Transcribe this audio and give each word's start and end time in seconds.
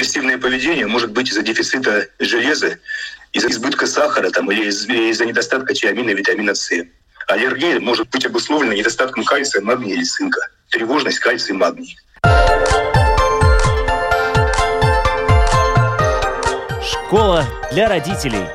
агрессивное 0.00 0.38
поведение 0.38 0.86
может 0.86 1.12
быть 1.12 1.28
из-за 1.28 1.42
дефицита 1.42 2.06
железа, 2.18 2.78
из-за 3.34 3.50
избытка 3.50 3.86
сахара 3.86 4.30
там, 4.30 4.50
или 4.50 4.64
из-за 4.64 5.26
недостатка 5.26 5.74
тиамина 5.74 6.08
и 6.08 6.14
витамина 6.14 6.54
С. 6.54 6.70
Аллергия 7.28 7.78
может 7.80 8.08
быть 8.08 8.24
обусловлена 8.24 8.74
недостатком 8.74 9.24
кальция, 9.24 9.60
магния 9.60 9.96
или 9.96 10.02
цинка. 10.02 10.40
Тревожность, 10.70 11.18
кальций, 11.18 11.54
магний. 11.54 11.98
Школа 16.82 17.44
для 17.70 17.86
родителей. 17.90 18.46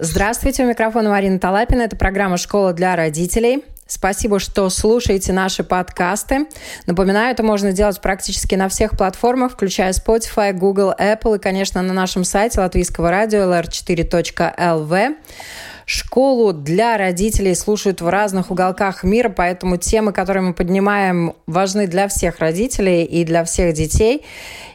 Здравствуйте, 0.00 0.64
у 0.64 0.66
микрофона 0.66 1.10
Марина 1.10 1.38
Талапина. 1.38 1.82
Это 1.82 1.94
программа 1.94 2.36
«Школа 2.36 2.72
для 2.72 2.96
родителей». 2.96 3.62
Спасибо, 3.94 4.38
что 4.38 4.70
слушаете 4.70 5.34
наши 5.34 5.62
подкасты. 5.62 6.46
Напоминаю, 6.86 7.30
это 7.30 7.42
можно 7.42 7.72
делать 7.72 8.00
практически 8.00 8.54
на 8.54 8.70
всех 8.70 8.96
платформах, 8.96 9.52
включая 9.52 9.92
Spotify, 9.92 10.54
Google, 10.54 10.94
Apple 10.98 11.36
и, 11.36 11.38
конечно, 11.38 11.82
на 11.82 11.92
нашем 11.92 12.24
сайте 12.24 12.60
латвийского 12.60 13.10
радио 13.10 13.40
lr4.lv. 13.40 15.16
Школу 15.84 16.54
для 16.54 16.96
родителей 16.96 17.54
слушают 17.54 18.00
в 18.00 18.08
разных 18.08 18.50
уголках 18.50 19.04
мира, 19.04 19.28
поэтому 19.28 19.76
темы, 19.76 20.14
которые 20.14 20.42
мы 20.42 20.54
поднимаем, 20.54 21.34
важны 21.46 21.86
для 21.86 22.08
всех 22.08 22.38
родителей 22.38 23.04
и 23.04 23.24
для 23.24 23.44
всех 23.44 23.74
детей. 23.74 24.24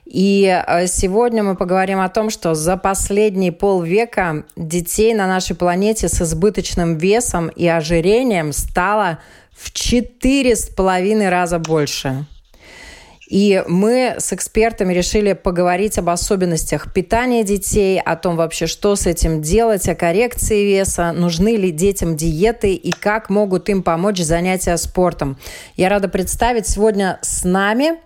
И 0.10 0.46
э, 0.46 0.88
сегодня 0.88 1.44
мы 1.44 1.56
поговорим 1.56 2.00
о 2.00 2.08
том, 2.08 2.30
что 2.30 2.56
за 2.56 2.78
последние 2.78 3.52
полвека 3.52 4.46
детей 4.56 5.14
на 5.14 5.28
нашей 5.28 5.56
планете 5.56 6.08
с 6.08 6.22
избыточным 6.22 6.98
весом 6.98 7.50
и 7.50 7.68
ожирением 7.68 8.54
стало 8.54 9.20
в 9.52 9.74
четыре 9.74 10.56
с 10.56 10.70
половиной 10.70 11.28
раза 11.30 11.60
больше. 11.60 12.26
И 13.28 13.62
мы 13.68 14.16
с 14.20 14.32
экспертами 14.32 14.94
решили 14.94 15.34
поговорить 15.34 15.98
об 15.98 16.10
особенностях 16.10 16.94
питания 16.94 17.44
детей, 17.44 18.00
о 18.00 18.16
том 18.16 18.38
вообще, 18.38 18.68
что 18.68 18.96
с 18.96 19.06
этим 19.06 19.42
делать, 19.42 19.88
о 19.90 19.96
коррекции 19.96 20.64
веса, 20.64 21.12
нужны 21.12 21.58
ли 21.58 21.72
детям 21.72 22.16
диеты 22.16 22.74
и 22.74 22.92
как 22.92 23.30
могут 23.30 23.68
им 23.68 23.84
помочь 23.84 24.20
занятия 24.20 24.78
спортом. 24.78 25.38
Я 25.76 25.90
рада 25.90 26.08
представить 26.08 26.68
сегодня 26.68 27.20
с 27.22 27.44
нами 27.44 28.00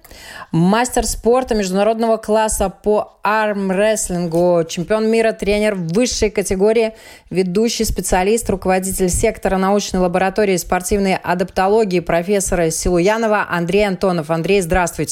мастер 0.52 1.06
спорта 1.06 1.56
международного 1.56 2.18
класса 2.18 2.70
по 2.70 3.20
армрестлингу, 3.24 4.64
чемпион 4.68 5.10
мира, 5.10 5.32
тренер 5.32 5.76
высшей 5.76 6.32
категории, 6.32 6.94
ведущий 7.30 7.86
специалист, 7.86 8.50
руководитель 8.50 9.10
сектора 9.10 9.58
научной 9.58 10.00
лаборатории 10.00 10.58
спортивной 10.58 11.16
адаптологии 11.16 12.00
профессора 12.00 12.72
Силуянова 12.72 13.46
Андрей 13.50 13.88
Антонов. 13.88 14.32
Андрей, 14.32 14.62
здравствуйте. 14.62 15.11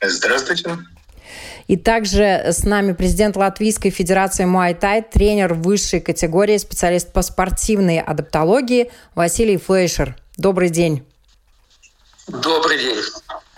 Здравствуйте. 0.00 0.78
И 1.66 1.76
также 1.76 2.22
с 2.22 2.64
нами 2.64 2.92
президент 2.92 3.36
Латвийской 3.36 3.90
Федерации 3.90 4.44
Муайтай, 4.44 5.02
тренер 5.02 5.54
высшей 5.54 6.00
категории, 6.00 6.56
специалист 6.58 7.12
по 7.12 7.22
спортивной 7.22 8.00
адаптологии 8.00 8.90
Василий 9.14 9.56
Флейшер. 9.56 10.16
Добрый 10.36 10.70
день. 10.70 11.04
Добрый 12.28 12.78
день. 12.78 12.96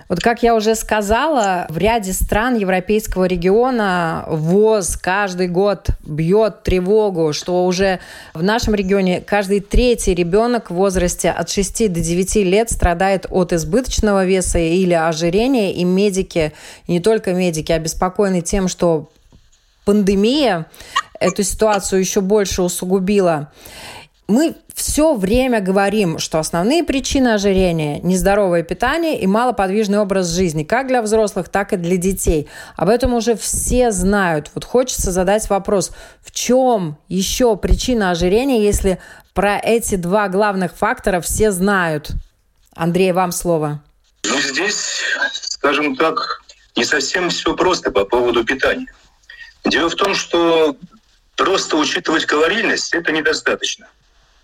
Вот 0.09 0.21
как 0.21 0.43
я 0.43 0.55
уже 0.55 0.75
сказала, 0.75 1.67
в 1.69 1.77
ряде 1.77 2.15
стран 2.15 2.57
европейского 2.57 3.27
региона 3.27 4.25
ВОЗ 4.27 4.97
каждый 4.97 5.49
год 5.49 5.89
бьет 6.07 6.63
тревогу, 6.63 7.35
что 7.35 7.67
уже 7.67 8.01
в 8.33 8.43
нашем 8.43 8.75
регионе 8.75 9.21
каждый 9.21 9.61
третий 9.61 10.15
ребенок 10.15 10.71
в 10.71 10.75
возрасте 10.75 11.31
от 11.31 11.51
6 11.51 11.93
до 11.93 12.01
9 12.01 12.37
лет 12.37 12.71
страдает 12.71 13.27
от 13.29 13.53
избыточного 13.53 14.25
веса 14.25 14.59
или 14.59 14.95
ожирения, 14.95 15.75
и 15.75 15.85
медики, 15.85 16.55
и 16.87 16.93
не 16.93 17.01
только 17.01 17.35
медики, 17.35 17.73
обеспокоены 17.73 18.41
тем, 18.41 18.69
что 18.69 19.11
пандемия 19.85 20.67
эту 21.21 21.43
ситуацию 21.43 22.01
еще 22.01 22.23
больше 22.23 22.63
усугубила 22.63 23.53
мы 24.29 24.57
все 24.75 25.15
время 25.15 25.61
говорим, 25.61 26.19
что 26.19 26.39
основные 26.39 26.85
причины 26.85 27.29
ожирения– 27.29 27.99
нездоровое 28.03 28.63
питание 28.63 29.19
и 29.19 29.27
малоподвижный 29.27 29.99
образ 29.99 30.29
жизни, 30.29 30.65
как 30.65 30.87
для 30.87 31.01
взрослых, 31.01 31.49
так 31.49 31.73
и 31.73 31.77
для 31.77 31.97
детей. 31.97 32.47
Об 32.77 32.91
этом 32.91 33.15
уже 33.15 33.35
все 33.37 33.91
знают. 33.91 34.51
Вот 34.55 34.67
хочется 34.67 35.13
задать 35.13 35.49
вопрос, 35.49 35.93
в 36.21 36.31
чем 36.31 36.99
еще 37.09 37.57
причина 37.57 38.11
ожирения, 38.11 38.63
если 38.63 39.01
про 39.33 39.59
эти 39.59 39.95
два 39.95 40.29
главных 40.29 40.77
фактора 40.77 41.23
все 41.23 41.51
знают? 41.51 42.11
Андрей, 42.77 43.13
вам 43.13 43.33
слово. 43.33 43.83
Ну, 44.25 44.39
здесь, 44.41 45.01
скажем 45.33 45.97
так, 45.97 46.43
не 46.77 46.85
совсем 46.85 47.31
все 47.31 47.57
просто 47.57 47.91
по 47.91 48.05
поводу 48.05 48.45
питания. 48.45 48.93
Дело 49.65 49.89
в 49.89 49.95
том, 49.95 50.15
что 50.15 50.77
просто 51.35 51.79
учитывать 51.79 52.27
калорийность– 52.27 52.93
это 52.95 53.11
недостаточно– 53.11 53.89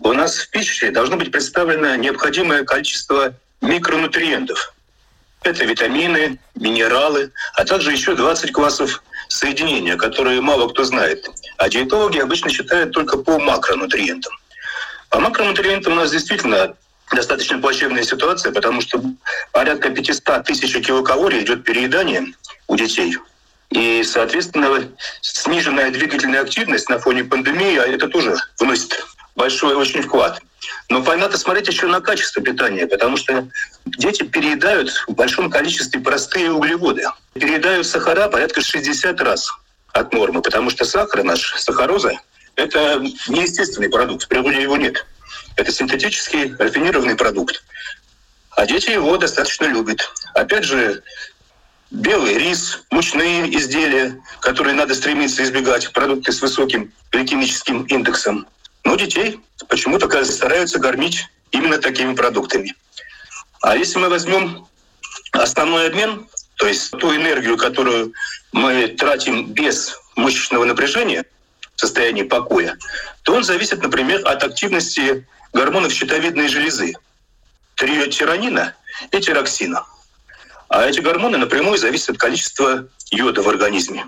у 0.04 0.12
нас 0.12 0.36
в 0.36 0.50
пище 0.50 0.90
должно 0.90 1.16
быть 1.16 1.32
представлено 1.32 1.96
необходимое 1.96 2.62
количество 2.64 3.34
микронутриентов. 3.62 4.74
Это 5.42 5.64
витамины, 5.64 6.38
минералы, 6.54 7.32
а 7.54 7.64
также 7.64 7.92
еще 7.92 8.14
20 8.14 8.52
классов 8.52 9.02
соединения, 9.28 9.96
которые 9.96 10.40
мало 10.40 10.68
кто 10.68 10.84
знает. 10.84 11.28
А 11.56 11.68
диетологи 11.68 12.18
обычно 12.18 12.50
считают 12.50 12.92
только 12.92 13.16
по 13.18 13.38
макронутриентам. 13.38 14.32
По 15.08 15.20
макронутриентам 15.20 15.94
у 15.94 15.96
нас 15.96 16.10
действительно 16.10 16.74
достаточно 17.10 17.58
плачевная 17.58 18.02
ситуация, 18.02 18.52
потому 18.52 18.82
что 18.82 19.02
порядка 19.52 19.88
500 19.88 20.44
тысяч 20.44 20.86
килокалорий 20.86 21.42
идет 21.42 21.64
переедание 21.64 22.26
у 22.66 22.76
детей. 22.76 23.16
И, 23.70 24.02
соответственно, 24.04 24.86
сниженная 25.22 25.90
двигательная 25.90 26.42
активность 26.42 26.90
на 26.90 26.98
фоне 26.98 27.24
пандемии, 27.24 27.76
а 27.76 27.86
это 27.86 28.08
тоже 28.08 28.36
вносит 28.58 28.94
большой 29.34 29.74
очень 29.74 30.02
вклад. 30.02 30.40
Но 30.88 31.00
надо 31.00 31.36
смотреть 31.36 31.68
еще 31.68 31.86
на 31.86 32.00
качество 32.00 32.42
питания, 32.42 32.86
потому 32.86 33.16
что 33.16 33.46
дети 33.84 34.22
переедают 34.22 34.90
в 35.08 35.12
большом 35.12 35.50
количестве 35.50 36.00
простые 36.00 36.50
углеводы. 36.50 37.04
Переедают 37.34 37.86
сахара 37.86 38.28
порядка 38.28 38.60
60 38.60 39.20
раз 39.20 39.50
от 39.92 40.12
нормы, 40.12 40.42
потому 40.42 40.70
что 40.70 40.84
сахар 40.84 41.22
наш, 41.22 41.54
сахароза, 41.56 42.18
это 42.56 42.98
неестественный 43.28 43.90
продукт, 43.90 44.24
в 44.24 44.28
природе 44.28 44.62
его 44.62 44.76
нет. 44.76 45.04
Это 45.56 45.70
синтетический 45.70 46.54
рафинированный 46.56 47.16
продукт. 47.16 47.62
А 48.56 48.66
дети 48.66 48.90
его 48.90 49.16
достаточно 49.16 49.66
любят. 49.66 50.00
Опять 50.34 50.64
же, 50.64 51.02
белый 51.90 52.38
рис, 52.38 52.82
мучные 52.90 53.56
изделия, 53.56 54.20
которые 54.40 54.74
надо 54.74 54.94
стремиться 54.94 55.42
избегать, 55.42 55.92
продукты 55.92 56.32
с 56.32 56.40
высоким 56.40 56.92
гликемическим 57.10 57.84
индексом. 57.84 58.46
Но 58.94 58.98
детей 58.98 59.40
почему-то 59.68 60.24
стараются 60.24 60.78
кормить 60.78 61.26
именно 61.50 61.78
такими 61.78 62.14
продуктами. 62.14 62.76
А 63.60 63.76
если 63.76 63.98
мы 63.98 64.08
возьмем 64.08 64.68
основной 65.32 65.88
обмен, 65.88 66.28
то 66.58 66.68
есть 66.68 66.92
ту 66.92 67.12
энергию, 67.12 67.56
которую 67.56 68.12
мы 68.52 68.86
тратим 68.86 69.46
без 69.46 69.98
мышечного 70.14 70.64
напряжения 70.64 71.24
в 71.74 71.80
состоянии 71.80 72.22
покоя, 72.22 72.78
то 73.24 73.34
он 73.34 73.42
зависит, 73.42 73.82
например, 73.82 74.20
от 74.28 74.44
активности 74.44 75.26
гормонов 75.52 75.92
щитовидной 75.92 76.46
железы, 76.46 76.92
триотиранина 77.74 78.76
и 79.10 79.20
тироксина. 79.20 79.84
А 80.68 80.86
эти 80.86 81.00
гормоны 81.00 81.36
напрямую 81.36 81.78
зависят 81.78 82.10
от 82.10 82.18
количества 82.18 82.88
йода 83.10 83.42
в 83.42 83.48
организме. 83.48 84.06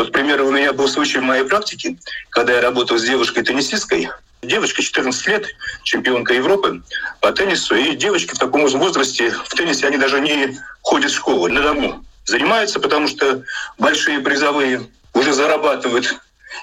Вот, 0.00 0.14
к 0.14 0.16
у 0.16 0.50
меня 0.50 0.72
был 0.72 0.88
случай 0.88 1.18
в 1.18 1.24
моей 1.24 1.44
практике, 1.44 1.98
когда 2.30 2.54
я 2.54 2.62
работал 2.62 2.96
с 2.96 3.02
девушкой-теннисисткой. 3.02 4.08
Девочка 4.40 4.80
14 4.80 5.26
лет, 5.26 5.46
чемпионка 5.82 6.32
Европы 6.32 6.82
по 7.20 7.30
теннису. 7.32 7.74
И 7.74 7.94
девочки 7.96 8.32
в 8.34 8.38
таком 8.38 8.66
возрасте 8.66 9.30
в 9.30 9.50
теннисе, 9.50 9.86
они 9.86 9.98
даже 9.98 10.18
не 10.22 10.58
ходят 10.80 11.10
в 11.10 11.16
школу, 11.16 11.48
на 11.48 11.60
дому. 11.60 12.02
Занимаются, 12.24 12.80
потому 12.80 13.08
что 13.08 13.42
большие 13.76 14.20
призовые 14.20 14.88
уже 15.12 15.34
зарабатывают. 15.34 16.16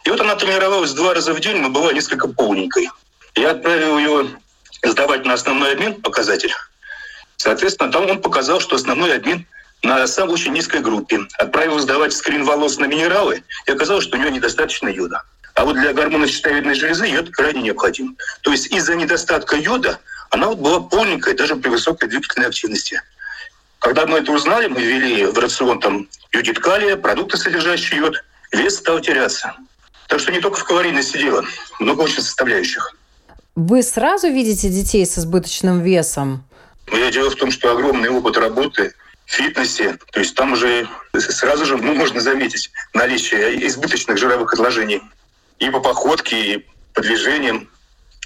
И 0.04 0.10
вот 0.10 0.19
она 0.19 0.36
тренировалась 0.36 0.94
два 0.94 1.13
раза 1.13 1.31
в 1.36 1.39
день, 1.39 1.57
но 1.57 1.69
была 1.69 1.94
несколько 1.94 2.28
полненькой. 2.28 2.89
Я 3.36 3.51
отправил 3.51 4.00
ее 4.00 4.30
сдавать 4.84 5.25
на 5.25 5.34
основной 5.34 5.74
обмен 5.74 6.01
показатель. 6.01 6.56
Соответственно, 7.36 7.92
там 7.92 8.10
он 8.10 8.19
показал, 8.19 8.60
что 8.62 8.78
основной 8.78 9.16
обмен 9.16 9.45
на 9.83 10.07
самой 10.07 10.33
очень 10.33 10.53
низкой 10.53 10.81
группе. 10.81 11.19
Отправил 11.38 11.79
сдавать 11.79 12.13
скрин 12.13 12.44
волос 12.44 12.77
на 12.77 12.85
минералы, 12.85 13.44
и 13.65 13.71
оказалось, 13.71 14.03
что 14.03 14.18
у 14.18 14.19
нее 14.19 14.31
недостаточно 14.31 14.88
йода. 14.88 15.24
А 15.56 15.65
вот 15.65 15.75
для 15.75 15.94
гормона 15.94 16.27
щитовидной 16.27 16.75
железы 16.75 17.07
йод 17.07 17.31
крайне 17.31 17.62
необходим. 17.62 18.15
То 18.41 18.51
есть 18.51 18.68
из-за 18.71 18.95
недостатка 18.95 19.56
йода 19.56 20.00
она 20.29 20.47
вот 20.47 20.59
была 20.59 20.79
полненькая 20.81 21.35
даже 21.35 21.56
при 21.56 21.69
высокой 21.69 22.09
двигательной 22.09 22.47
активности. 22.47 23.01
Когда 23.79 24.06
мы 24.06 24.19
это 24.19 24.31
узнали, 24.31 24.68
мы 24.68 24.81
ввели 24.81 25.25
в 25.25 25.38
рацион 25.39 25.79
там 25.79 26.07
йодит 26.31 26.59
калия, 26.59 26.95
продукты, 26.95 27.38
содержащие 27.38 28.00
йод, 28.00 28.24
вес 28.51 28.77
стал 28.77 29.00
теряться. 29.00 29.56
Так 30.07 30.19
что 30.19 30.31
не 30.31 30.39
только 30.39 30.59
в 30.59 30.63
калорийности 30.63 31.18
дело, 31.18 31.44
много 31.79 32.01
очень 32.01 32.21
составляющих. 32.21 32.95
Вы 33.56 33.81
сразу 33.81 34.27
видите 34.27 34.69
детей 34.69 35.06
с 35.06 35.18
избыточным 35.18 35.81
весом? 35.81 36.44
Ну, 36.91 37.09
дело 37.09 37.31
в 37.31 37.35
том, 37.35 37.51
что 37.51 37.71
огромный 37.71 38.09
опыт 38.09 38.38
работы 38.38 38.94
фитнесе. 39.27 39.97
То 40.12 40.19
есть 40.19 40.33
там 40.35 40.53
уже 40.53 40.88
сразу 41.13 41.65
же 41.65 41.77
ну, 41.77 41.94
можно 41.94 42.19
заметить 42.21 42.71
наличие 42.94 43.68
избыточных 43.68 44.18
жировых 44.18 44.53
отложений 44.53 45.01
и 45.59 45.69
по 45.69 45.79
походке, 45.79 46.53
и 46.53 46.65
по 46.94 47.01
движениям. 47.01 47.69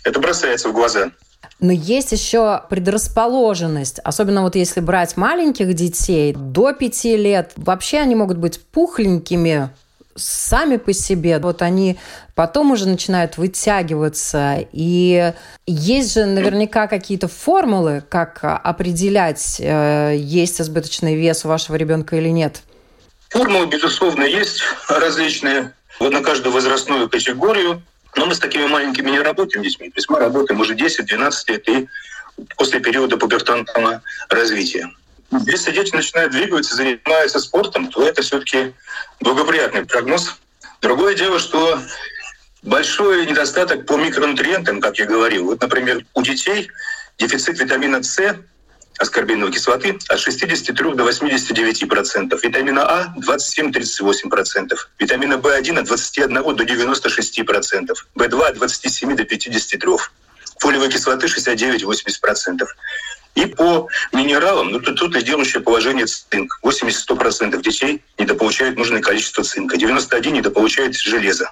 Это 0.03 0.19
бросается 0.19 0.69
в 0.69 0.73
глаза. 0.73 1.11
Но 1.59 1.71
есть 1.71 2.11
еще 2.11 2.63
предрасположенность, 2.69 3.99
особенно 3.99 4.41
вот 4.41 4.55
если 4.55 4.79
брать 4.79 5.17
маленьких 5.17 5.73
детей 5.73 6.33
до 6.33 6.73
пяти 6.73 7.17
лет, 7.17 7.51
вообще 7.55 7.99
они 7.99 8.15
могут 8.15 8.37
быть 8.37 8.63
пухленькими, 8.71 9.69
сами 10.15 10.77
по 10.77 10.93
себе, 10.93 11.39
вот 11.39 11.61
они 11.61 11.97
потом 12.35 12.71
уже 12.71 12.87
начинают 12.87 13.37
вытягиваться. 13.37 14.65
И 14.71 15.33
есть 15.65 16.13
же 16.13 16.25
наверняка 16.25 16.87
какие-то 16.87 17.27
формулы, 17.27 18.03
как 18.09 18.39
определять, 18.41 19.57
э, 19.59 20.15
есть 20.17 20.61
избыточный 20.61 21.15
вес 21.15 21.45
у 21.45 21.47
вашего 21.47 21.75
ребенка 21.75 22.15
или 22.15 22.29
нет. 22.29 22.61
Формулы, 23.29 23.67
безусловно, 23.67 24.23
есть 24.23 24.61
различные 24.89 25.73
вот 25.99 26.11
на 26.11 26.21
каждую 26.21 26.53
возрастную 26.53 27.09
категорию. 27.09 27.81
Но 28.15 28.25
мы 28.25 28.35
с 28.35 28.39
такими 28.39 28.67
маленькими 28.67 29.09
не 29.09 29.19
работаем 29.19 29.63
детьми. 29.63 29.89
То 29.89 29.97
есть 29.97 30.09
мы 30.09 30.19
работаем 30.19 30.59
уже 30.59 30.75
10-12 30.75 31.31
лет 31.47 31.69
и 31.69 31.87
после 32.57 32.79
периода 32.79 33.17
пубертантного 33.17 34.01
развития. 34.29 34.89
Если 35.45 35.71
дети 35.71 35.95
начинают 35.95 36.33
двигаться, 36.33 36.75
занимаются 36.75 37.39
спортом, 37.39 37.89
то 37.89 38.03
это 38.03 38.21
все-таки 38.21 38.73
благоприятный 39.21 39.85
прогноз. 39.85 40.35
Другое 40.81 41.15
дело, 41.15 41.39
что 41.39 41.79
большой 42.63 43.25
недостаток 43.25 43.85
по 43.85 43.95
микронутриентам, 43.97 44.81
как 44.81 44.99
я 44.99 45.05
говорил. 45.05 45.45
Вот, 45.45 45.61
например, 45.61 46.05
у 46.13 46.21
детей 46.21 46.69
дефицит 47.17 47.59
витамина 47.59 48.03
С, 48.03 48.35
аскорбиновой 48.99 49.53
кислоты, 49.53 49.97
от 50.09 50.19
63 50.19 50.93
до 50.93 51.03
89 51.03 51.87
процентов, 51.87 52.43
витамина 52.43 52.83
А 52.83 53.13
27-38 53.19 54.29
процентов, 54.29 54.89
витамина 54.99 55.35
В1 55.35 55.79
от 55.79 55.85
21 55.85 56.55
до 56.55 56.65
96 56.65 57.45
процентов, 57.45 58.05
В2 58.15 58.41
от 58.47 58.55
27 58.55 59.15
до 59.15 59.23
53, 59.23 59.89
фолиевой 60.59 60.89
кислоты 60.89 61.27
69-80 61.27 62.21
процентов. 62.21 62.75
И 63.35 63.45
по 63.45 63.87
минералам, 64.11 64.71
ну 64.71 64.79
тут, 64.79 64.97
тут 64.97 65.15
лидирующее 65.15 65.61
положение 65.61 66.05
цинк. 66.05 66.59
80-100% 66.63 67.61
детей 67.61 68.03
недополучают 68.17 68.77
нужное 68.77 69.01
количество 69.01 69.43
цинка, 69.43 69.77
91 69.77 70.33
недополучает 70.33 70.95
железа. 70.95 71.51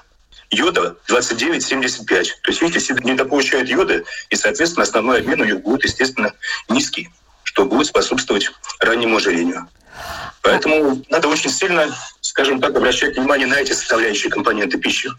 Йода 0.52 0.96
29-75. 1.08 2.06
То 2.08 2.24
есть, 2.48 2.62
видите, 2.62 2.80
если 2.80 3.04
недополучают 3.04 3.70
йода, 3.70 4.04
и, 4.30 4.36
соответственно, 4.36 4.84
основной 4.84 5.20
обмен 5.20 5.42
у 5.42 5.46
них 5.46 5.62
будет, 5.62 5.84
естественно, 5.84 6.34
низкий, 6.68 7.10
что 7.44 7.66
будет 7.66 7.88
способствовать 7.88 8.52
раннему 8.80 9.18
ожирению. 9.18 9.68
Поэтому 10.42 11.04
надо 11.10 11.28
очень 11.28 11.52
сильно, 11.52 11.88
скажем 12.22 12.60
так, 12.60 12.76
обращать 12.76 13.16
внимание 13.16 13.48
на 13.48 13.56
эти 13.56 13.74
составляющие 13.74 14.32
компоненты 14.32 14.78
пищи. 14.80 15.10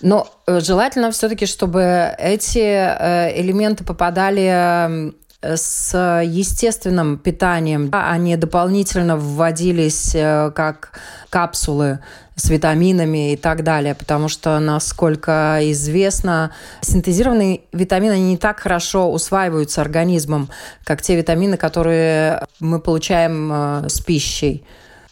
Но 0.00 0.32
э, 0.46 0.60
желательно 0.60 1.12
все-таки, 1.12 1.46
чтобы 1.46 2.14
эти 2.18 2.58
э, 2.58 3.40
элементы 3.40 3.84
попадали 3.84 5.12
с 5.42 6.22
естественным 6.24 7.18
питанием, 7.18 7.90
они 7.92 8.36
дополнительно 8.36 9.16
вводились 9.16 10.14
э, 10.14 10.52
как 10.54 10.98
капсулы 11.30 11.98
с 12.36 12.48
витаминами 12.48 13.32
и 13.32 13.36
так 13.36 13.62
далее, 13.64 13.94
потому 13.94 14.28
что, 14.28 14.58
насколько 14.58 15.58
известно, 15.62 16.54
синтезированные 16.80 17.62
витамины 17.72 18.18
не 18.18 18.36
так 18.36 18.60
хорошо 18.60 19.10
усваиваются 19.12 19.80
организмом, 19.80 20.48
как 20.84 21.02
те 21.02 21.16
витамины, 21.16 21.56
которые 21.56 22.46
мы 22.60 22.80
получаем 22.80 23.50
э, 23.52 23.88
с 23.88 24.00
пищей. 24.00 24.64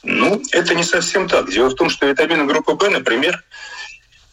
Ну, 0.02 0.40
это 0.52 0.74
не 0.74 0.82
совсем 0.82 1.28
так. 1.28 1.50
Дело 1.50 1.68
в 1.68 1.74
том, 1.74 1.90
что 1.90 2.06
витамины 2.06 2.46
группы 2.46 2.72
В, 2.72 2.90
например, 2.90 3.44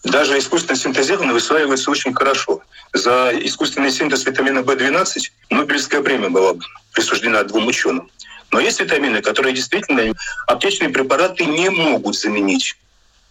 даже 0.08 0.38
искусственно 0.38 0.78
синтезированные 0.78 1.34
высваиваются 1.34 1.92
очень 1.92 2.14
хорошо. 2.14 2.62
За 2.94 3.32
искусственный 3.34 3.92
синтез 3.92 4.26
витамина 4.26 4.60
В12 4.60 5.32
Нобелевская 5.50 6.02
премия 6.02 6.30
была 6.30 6.56
присуждена 6.94 7.44
двум 7.44 7.68
ученым. 7.68 8.10
Но 8.52 8.60
есть 8.60 8.80
витамины, 8.80 9.22
которые 9.22 9.54
действительно 9.54 10.14
аптечные 10.48 10.90
препараты 10.90 11.46
не 11.46 11.70
могут 11.70 12.16
заменить. 12.16 12.78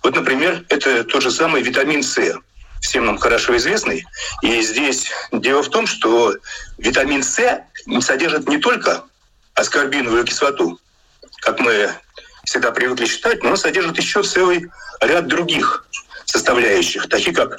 Вот, 0.02 0.14
например, 0.14 0.64
это 0.68 1.04
тот 1.04 1.22
же 1.22 1.30
самый 1.30 1.62
витамин 1.62 2.02
С, 2.02 2.18
всем 2.80 3.06
нам 3.06 3.18
хорошо 3.18 3.56
известный. 3.56 4.04
И 4.42 4.60
здесь 4.60 5.10
дело 5.32 5.62
в 5.62 5.70
том, 5.70 5.86
что 5.86 6.36
витамин 6.78 7.22
С 7.22 7.62
содержит 8.00 8.48
не 8.48 8.58
только 8.58 9.04
аскорбиновую 9.54 10.24
кислоту, 10.24 10.78
как 11.40 11.60
мы 11.60 11.90
всегда 12.44 12.70
привыкли 12.70 13.06
считать, 13.06 13.42
но 13.42 13.50
он 13.50 13.56
содержит 13.56 13.96
еще 13.96 14.22
целый 14.22 14.70
ряд 15.00 15.26
других 15.26 15.85
составляющих, 16.36 17.08
такие 17.08 17.34
как 17.34 17.56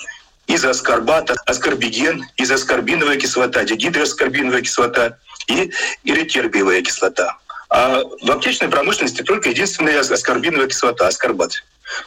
изоаскорбат, 0.48 1.32
аскорбиген, 1.46 2.26
изоаскорбиновая 2.38 3.18
кислота, 3.18 3.64
дигидроаскорбиновая 3.64 4.62
кислота 4.62 5.18
и 5.48 5.72
иритербиевая 6.04 6.82
кислота. 6.82 7.38
А 7.70 8.04
в 8.22 8.32
аптечной 8.32 8.70
промышленности 8.70 9.24
только 9.24 9.50
единственная 9.50 10.00
аскорбиновая 10.00 10.68
кислота, 10.68 11.08
аскорбат. 11.08 11.64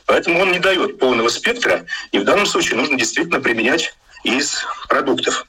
Поэтому 0.07 0.41
он 0.41 0.53
не 0.53 0.59
дает 0.59 0.99
полного 0.99 1.29
спектра, 1.29 1.87
и 2.13 2.19
в 2.19 2.25
данном 2.25 2.47
случае 2.47 2.79
нужно 2.79 2.97
действительно 2.97 3.41
применять 3.41 3.95
из 4.23 4.65
продуктов. 4.89 5.47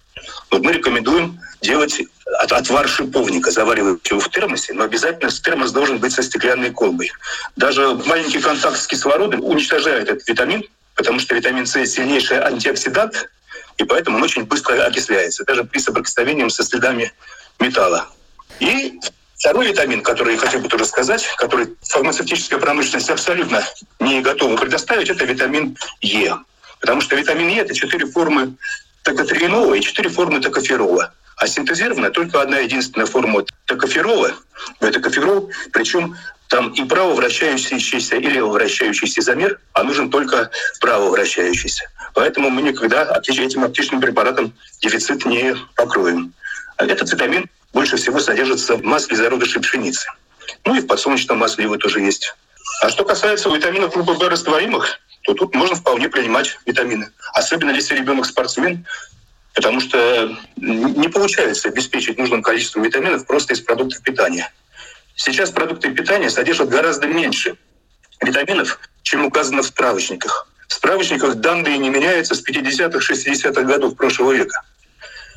Вот 0.49 0.63
мы 0.63 0.73
рекомендуем 0.73 1.39
делать 1.61 2.01
отвар 2.49 2.87
шиповника, 2.87 3.51
заваривать 3.51 4.09
его 4.09 4.19
в 4.19 4.29
термосе, 4.29 4.73
но 4.73 4.83
обязательно 4.83 5.29
термос 5.29 5.71
должен 5.71 5.99
быть 5.99 6.13
со 6.13 6.23
стеклянной 6.23 6.71
колбой. 6.71 7.11
Даже 7.55 7.93
маленький 8.05 8.39
контакт 8.39 8.77
с 8.77 8.87
кислородом 8.87 9.43
уничтожает 9.43 10.09
этот 10.09 10.27
витамин, 10.27 10.63
потому 10.95 11.19
что 11.19 11.35
витамин 11.35 11.65
С 11.65 11.85
сильнейший 11.85 12.39
антиоксидант, 12.39 13.29
и 13.77 13.83
поэтому 13.83 14.17
он 14.17 14.23
очень 14.23 14.45
быстро 14.45 14.83
окисляется, 14.85 15.43
даже 15.45 15.63
при 15.63 15.79
соприкосновении 15.79 16.47
со 16.49 16.63
следами 16.63 17.11
металла. 17.59 18.07
И 18.59 18.99
второй 19.37 19.69
витамин, 19.69 20.01
который 20.03 20.33
я 20.35 20.39
хотел 20.39 20.59
бы 20.59 20.69
тоже 20.69 20.85
сказать, 20.85 21.27
который 21.37 21.75
фармацевтическая 21.81 22.59
промышленность 22.59 23.09
абсолютно 23.09 23.63
не 23.99 24.21
готова 24.21 24.57
предоставить, 24.57 25.09
это 25.09 25.25
витамин 25.25 25.77
Е. 26.01 26.37
Потому 26.79 27.01
что 27.01 27.15
витамин 27.15 27.47
Е– 27.47 27.61
это 27.61 27.73
четыре 27.73 28.05
формы 28.05 28.55
токотриенола 29.03 29.73
и 29.75 29.81
четыре 29.81 30.09
формы 30.09 30.41
токоферола. 30.41 31.13
А 31.37 31.47
синтезирована 31.47 32.11
только 32.11 32.39
одна 32.39 32.59
единственная 32.59 33.07
форма 33.07 33.43
токоферола. 33.65 34.35
Это 34.79 34.99
коферол, 34.99 35.51
причем 35.73 36.15
там 36.51 36.73
и 36.73 36.83
право 36.83 37.13
вращающийся, 37.13 38.17
и 38.17 38.27
лево 38.27 38.49
вращающийся 38.49 39.21
изомер, 39.21 39.57
а 39.71 39.83
нужен 39.83 40.09
только 40.11 40.51
право 40.81 41.09
вращающийся. 41.09 41.85
Поэтому 42.13 42.49
мы 42.49 42.61
никогда 42.61 43.05
этим 43.25 43.63
оптичным 43.63 44.01
препаратом 44.01 44.53
дефицит 44.81 45.25
не 45.25 45.55
покроем. 45.77 46.33
А 46.75 46.85
этот 46.85 47.09
витамин 47.09 47.49
больше 47.71 47.95
всего 47.95 48.19
содержится 48.19 48.75
в 48.75 48.83
масле 48.83 49.15
зародышей 49.15 49.61
пшеницы. 49.61 50.05
Ну 50.65 50.75
и 50.75 50.81
в 50.81 50.87
подсолнечном 50.87 51.37
масле 51.37 51.63
его 51.63 51.77
тоже 51.77 52.01
есть. 52.01 52.35
А 52.81 52.89
что 52.89 53.05
касается 53.05 53.47
витаминов 53.47 53.93
группы 53.93 54.11
В 54.11 54.21
растворимых, 54.27 54.99
то 55.21 55.33
тут 55.33 55.55
можно 55.55 55.77
вполне 55.77 56.09
принимать 56.09 56.59
витамины. 56.65 57.11
Особенно 57.33 57.71
если 57.71 57.95
ребенок 57.95 58.25
спортсмен, 58.25 58.85
потому 59.53 59.79
что 59.79 60.37
не 60.57 61.07
получается 61.07 61.69
обеспечить 61.69 62.17
нужным 62.17 62.41
количеством 62.41 62.83
витаминов 62.83 63.25
просто 63.25 63.53
из 63.53 63.61
продуктов 63.61 64.03
питания. 64.03 64.51
Сейчас 65.23 65.51
продукты 65.51 65.91
питания 65.91 66.31
содержат 66.31 66.69
гораздо 66.69 67.05
меньше 67.05 67.55
витаминов, 68.21 68.79
чем 69.03 69.23
указано 69.23 69.61
в 69.61 69.67
справочниках. 69.67 70.47
В 70.67 70.73
справочниках 70.73 71.35
данные 71.35 71.77
не 71.77 71.91
меняются 71.91 72.33
с 72.33 72.43
50-х, 72.43 72.97
60-х 72.97 73.61
годов 73.61 73.95
прошлого 73.95 74.31
века. 74.31 74.63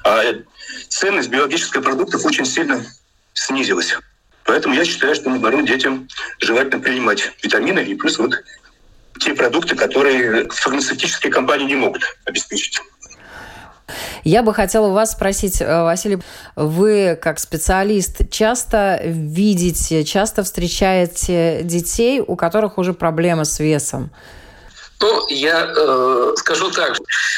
А 0.02 0.22
ценность 0.88 1.28
биологических 1.28 1.82
продуктов 1.82 2.24
очень 2.24 2.46
сильно 2.46 2.82
снизилась. 3.34 3.94
Поэтому 4.44 4.74
я 4.74 4.86
считаю, 4.86 5.14
что 5.14 5.28
наоборот 5.28 5.66
детям 5.66 6.08
желательно 6.38 6.80
принимать 6.80 7.32
витамины 7.42 7.80
и 7.80 7.94
плюс 7.94 8.18
вот 8.18 8.42
те 9.20 9.34
продукты, 9.34 9.76
которые 9.76 10.48
фармацевтические 10.48 11.30
компании 11.30 11.66
не 11.66 11.76
могут 11.76 12.04
обеспечить. 12.24 12.80
Я 14.24 14.42
бы 14.42 14.54
хотела 14.54 14.88
вас 14.88 15.12
спросить, 15.12 15.60
э, 15.60 15.82
Василий, 15.82 16.18
вы 16.56 17.18
как 17.20 17.38
специалист 17.38 18.30
часто 18.30 19.00
видите, 19.04 20.04
часто 20.04 20.42
встречаете 20.42 21.60
детей, 21.62 22.22
у 22.26 22.36
которых 22.36 22.78
уже 22.78 22.94
проблемы 22.94 23.44
с 23.44 23.58
весом? 23.58 24.10
Ну, 25.00 25.28
я 25.28 25.72
э, 25.76 26.32
скажу 26.36 26.70
так, 26.70 26.96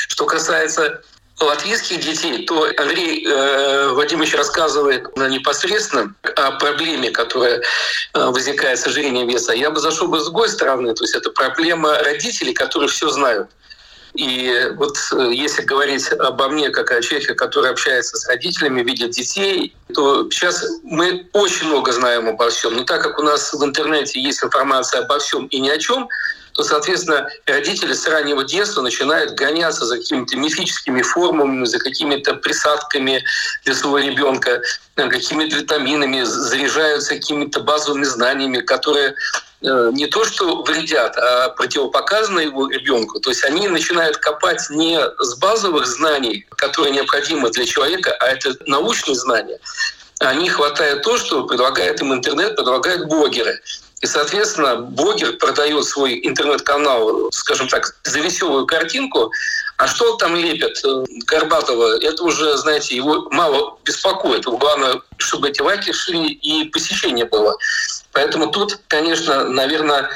что 0.08 0.26
касается 0.26 1.00
латвийских 1.40 2.00
детей, 2.00 2.46
то 2.46 2.66
Андрей 2.78 3.26
э, 3.26 3.88
Владимирович 3.90 4.34
рассказывает 4.34 5.04
непосредственно 5.16 6.14
о 6.36 6.52
проблеме, 6.52 7.10
которая 7.10 7.58
э, 7.58 7.62
возникает 8.26 8.78
с 8.78 8.86
ожирением 8.86 9.28
веса. 9.28 9.52
Я 9.52 9.70
бы 9.70 9.80
зашел 9.80 10.08
бы 10.08 10.20
с 10.20 10.24
другой 10.24 10.48
стороны, 10.48 10.94
то 10.94 11.04
есть 11.04 11.14
это 11.14 11.30
проблема 11.30 11.98
родителей, 11.98 12.54
которые 12.54 12.88
все 12.88 13.10
знают. 13.10 13.50
И 14.16 14.72
вот 14.76 14.96
э, 15.12 15.30
если 15.32 15.62
говорить 15.62 16.10
обо 16.12 16.48
мне, 16.48 16.70
как 16.70 16.90
о 16.90 17.00
человеке, 17.00 17.34
который 17.34 17.70
общается 17.70 18.16
с 18.16 18.26
родителями, 18.28 18.82
видит 18.82 19.10
детей, 19.10 19.74
то 19.94 20.28
сейчас 20.30 20.64
мы 20.82 21.26
очень 21.32 21.66
много 21.66 21.92
знаем 21.92 22.28
обо 22.28 22.50
всем. 22.50 22.74
Но 22.74 22.84
так 22.84 23.02
как 23.02 23.18
у 23.18 23.22
нас 23.22 23.52
в 23.52 23.64
интернете 23.64 24.20
есть 24.20 24.42
информация 24.42 25.02
обо 25.02 25.18
всем 25.18 25.46
и 25.46 25.60
ни 25.60 25.68
о 25.68 25.78
чем, 25.78 26.08
то, 26.56 26.62
соответственно, 26.62 27.28
родители 27.44 27.92
с 27.92 28.06
раннего 28.06 28.42
детства 28.42 28.80
начинают 28.80 29.32
гоняться 29.32 29.84
за 29.84 29.98
какими-то 29.98 30.38
мифическими 30.38 31.02
формулами, 31.02 31.66
за 31.66 31.78
какими-то 31.78 32.34
присадками 32.34 33.22
для 33.64 33.74
своего 33.74 33.98
ребенка, 33.98 34.62
какими-то 34.94 35.56
витаминами, 35.56 36.22
заряжаются 36.22 37.14
какими-то 37.14 37.60
базовыми 37.60 38.04
знаниями, 38.04 38.60
которые 38.60 39.10
э, 39.10 39.14
не 39.60 40.06
то 40.06 40.24
что 40.24 40.62
вредят, 40.62 41.16
а 41.16 41.48
противопоказаны 41.50 42.40
его 42.40 42.68
ребенку. 42.68 43.20
То 43.20 43.30
есть 43.30 43.44
они 43.44 43.68
начинают 43.68 44.18
копать 44.18 44.60
не 44.70 45.00
с 45.18 45.36
базовых 45.38 45.86
знаний, 45.86 46.46
которые 46.50 46.92
необходимы 46.92 47.50
для 47.50 47.64
человека, 47.64 48.14
а 48.20 48.26
это 48.26 48.56
научные 48.66 49.14
знания. 49.14 49.58
Они 50.18 50.48
хватают 50.48 51.02
то, 51.02 51.18
что 51.18 51.44
предлагает 51.44 52.00
им 52.00 52.12
интернет, 52.12 52.56
предлагают 52.56 53.08
блогеры. 53.08 53.60
И, 54.02 54.06
соответственно, 54.06 54.76
блогер 54.76 55.38
продает 55.38 55.84
свой 55.86 56.20
интернет-канал, 56.22 57.30
скажем 57.32 57.66
так, 57.68 57.96
за 58.04 58.20
веселую 58.20 58.66
картинку, 58.66 59.32
а 59.78 59.86
что 59.86 60.16
там 60.16 60.36
лепят 60.36 60.78
э, 60.84 61.04
Горбатова, 61.26 61.98
это 61.98 62.22
уже, 62.22 62.56
знаете, 62.58 62.94
его 62.94 63.28
мало 63.30 63.78
беспокоит. 63.84 64.44
Главное, 64.44 65.00
чтобы 65.16 65.48
эти 65.48 65.60
лайки 65.62 65.92
шли 65.92 66.28
и 66.28 66.68
посещение 66.68 67.24
было. 67.24 67.56
Поэтому 68.12 68.48
тут, 68.48 68.78
конечно, 68.88 69.44
наверное, 69.44 70.10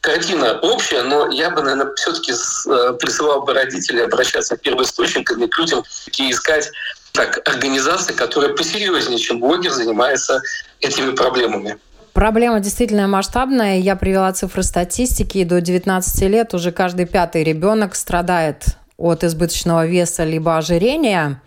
картина 0.00 0.58
общая, 0.60 1.02
но 1.02 1.30
я 1.30 1.50
бы, 1.50 1.62
наверное, 1.62 1.94
все-таки 1.94 2.32
э, 2.32 2.92
призывал 3.00 3.42
бы 3.42 3.52
родителей 3.52 4.02
обращаться 4.02 4.56
к 4.56 4.60
первоисточникам 4.60 5.48
к 5.48 5.58
людям 5.58 5.82
и 6.18 6.30
искать 6.30 6.70
так, 7.12 7.40
организации, 7.48 8.12
которые 8.12 8.54
посерьезнее, 8.54 9.18
чем 9.18 9.40
блогер, 9.40 9.70
занимаются 9.70 10.42
этими 10.80 11.12
проблемами. 11.12 11.78
Проблема 12.14 12.60
действительно 12.60 13.08
масштабная. 13.08 13.78
Я 13.78 13.96
привела 13.96 14.32
цифры 14.32 14.62
статистики. 14.62 15.42
До 15.42 15.60
19 15.60 16.22
лет 16.30 16.54
уже 16.54 16.70
каждый 16.70 17.06
пятый 17.06 17.42
ребенок 17.42 17.96
страдает 17.96 18.78
от 18.96 19.24
избыточного 19.24 19.84
веса 19.84 20.22
либо 20.22 20.56
ожирения. 20.56 21.42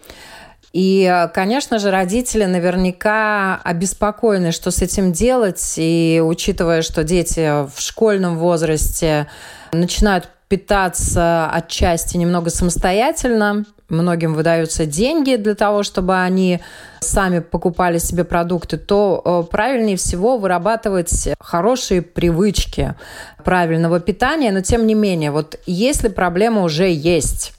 И, 0.73 1.25
конечно 1.33 1.79
же, 1.79 1.89
родители 1.89 2.43
наверняка 2.43 3.61
обеспокоены, 3.63 4.51
что 4.51 4.69
с 4.69 4.81
этим 4.81 5.13
делать. 5.13 5.75
И 5.77 6.21
учитывая, 6.23 6.81
что 6.81 7.05
дети 7.05 7.65
в 7.65 7.79
школьном 7.79 8.37
возрасте 8.37 9.27
начинают 9.71 10.29
питаться 10.49 11.49
отчасти 11.49 12.17
немного 12.17 12.49
самостоятельно, 12.49 13.63
многим 13.89 14.33
выдаются 14.33 14.85
деньги 14.85 15.35
для 15.35 15.55
того, 15.55 15.83
чтобы 15.83 16.19
они 16.19 16.59
сами 16.99 17.39
покупали 17.39 17.97
себе 17.97 18.23
продукты, 18.23 18.77
то 18.77 19.21
э, 19.23 19.49
правильнее 19.49 19.97
всего 19.97 20.37
вырабатывать 20.37 21.29
хорошие 21.39 22.01
привычки 22.01 22.95
правильного 23.43 23.99
питания. 23.99 24.51
Но 24.51 24.61
тем 24.61 24.87
не 24.87 24.93
менее, 24.93 25.31
вот 25.31 25.59
если 25.65 26.09
проблема 26.09 26.63
уже 26.63 26.89
есть, 26.89 27.53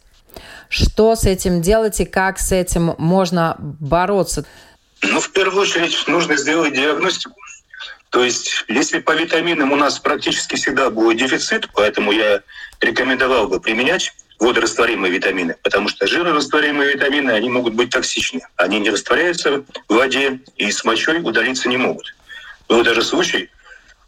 что 0.68 1.16
с 1.16 1.24
этим 1.24 1.62
делать 1.62 2.00
и 2.00 2.04
как 2.04 2.38
с 2.38 2.52
этим 2.52 2.94
можно 2.98 3.56
бороться? 3.58 4.44
Ну, 5.02 5.20
в 5.20 5.30
первую 5.32 5.62
очередь, 5.62 5.96
нужно 6.08 6.36
сделать 6.36 6.74
диагностику. 6.74 7.34
То 8.10 8.24
есть, 8.24 8.64
если 8.68 9.00
по 9.00 9.12
витаминам 9.12 9.72
у 9.72 9.76
нас 9.76 9.98
практически 9.98 10.56
всегда 10.56 10.90
будет 10.90 11.18
дефицит, 11.18 11.68
поэтому 11.74 12.12
я 12.12 12.40
рекомендовал 12.80 13.48
бы 13.48 13.60
применять 13.60 14.14
водорастворимые 14.38 15.12
витамины, 15.12 15.56
потому 15.62 15.88
что 15.88 16.06
жирорастворимые 16.06 16.94
витамины, 16.94 17.30
они 17.32 17.48
могут 17.48 17.74
быть 17.74 17.90
токсичны. 17.90 18.40
Они 18.56 18.78
не 18.78 18.90
растворяются 18.90 19.64
в 19.88 19.94
воде 19.94 20.40
и 20.56 20.70
с 20.70 20.84
мочой 20.84 21.20
удалиться 21.20 21.68
не 21.68 21.76
могут. 21.76 22.14
Был 22.68 22.82
даже 22.84 23.02
случай 23.02 23.50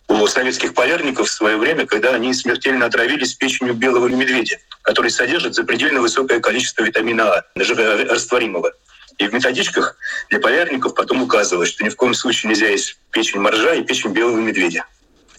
у 0.08 0.26
советских 0.26 0.74
полярников 0.74 1.28
в 1.28 1.32
свое 1.32 1.56
время, 1.56 1.86
когда 1.86 2.14
они 2.14 2.34
смертельно 2.34 2.86
отравились 2.86 3.34
печенью 3.34 3.74
белого 3.74 4.08
медведя, 4.08 4.58
который 4.82 5.10
содержит 5.10 5.54
запредельно 5.54 6.00
высокое 6.00 6.40
количество 6.40 6.82
витамина 6.82 7.32
А, 7.32 7.44
жирорастворимого. 7.56 8.72
И 9.18 9.26
в 9.26 9.34
методичках 9.34 9.96
для 10.30 10.40
полярников 10.40 10.94
потом 10.94 11.22
указывалось, 11.22 11.68
что 11.68 11.84
ни 11.84 11.90
в 11.90 11.96
коем 11.96 12.14
случае 12.14 12.50
нельзя 12.50 12.68
есть 12.68 12.98
печень 13.10 13.40
моржа 13.40 13.74
и 13.74 13.84
печень 13.84 14.12
белого 14.12 14.38
медведя. 14.38 14.86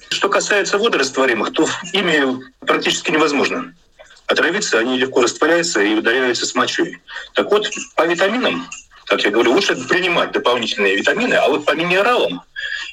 Что 0.09 0.29
касается 0.29 0.77
водорастворимых, 0.77 1.51
то 1.53 1.67
ими 1.93 2.43
практически 2.59 3.11
невозможно 3.11 3.73
отравиться, 4.31 4.79
они 4.79 4.97
легко 4.97 5.21
растворяются 5.21 5.81
и 5.81 5.93
удаляются 5.93 6.45
с 6.45 6.55
мочой. 6.55 7.01
Так 7.33 7.51
вот, 7.51 7.69
по 7.95 8.05
витаминам, 8.05 8.67
как 9.05 9.23
я 9.23 9.29
говорю, 9.29 9.53
лучше 9.53 9.75
принимать 9.87 10.31
дополнительные 10.31 10.95
витамины, 10.95 11.35
а 11.35 11.47
вот 11.49 11.65
по 11.65 11.71
минералам 11.71 12.41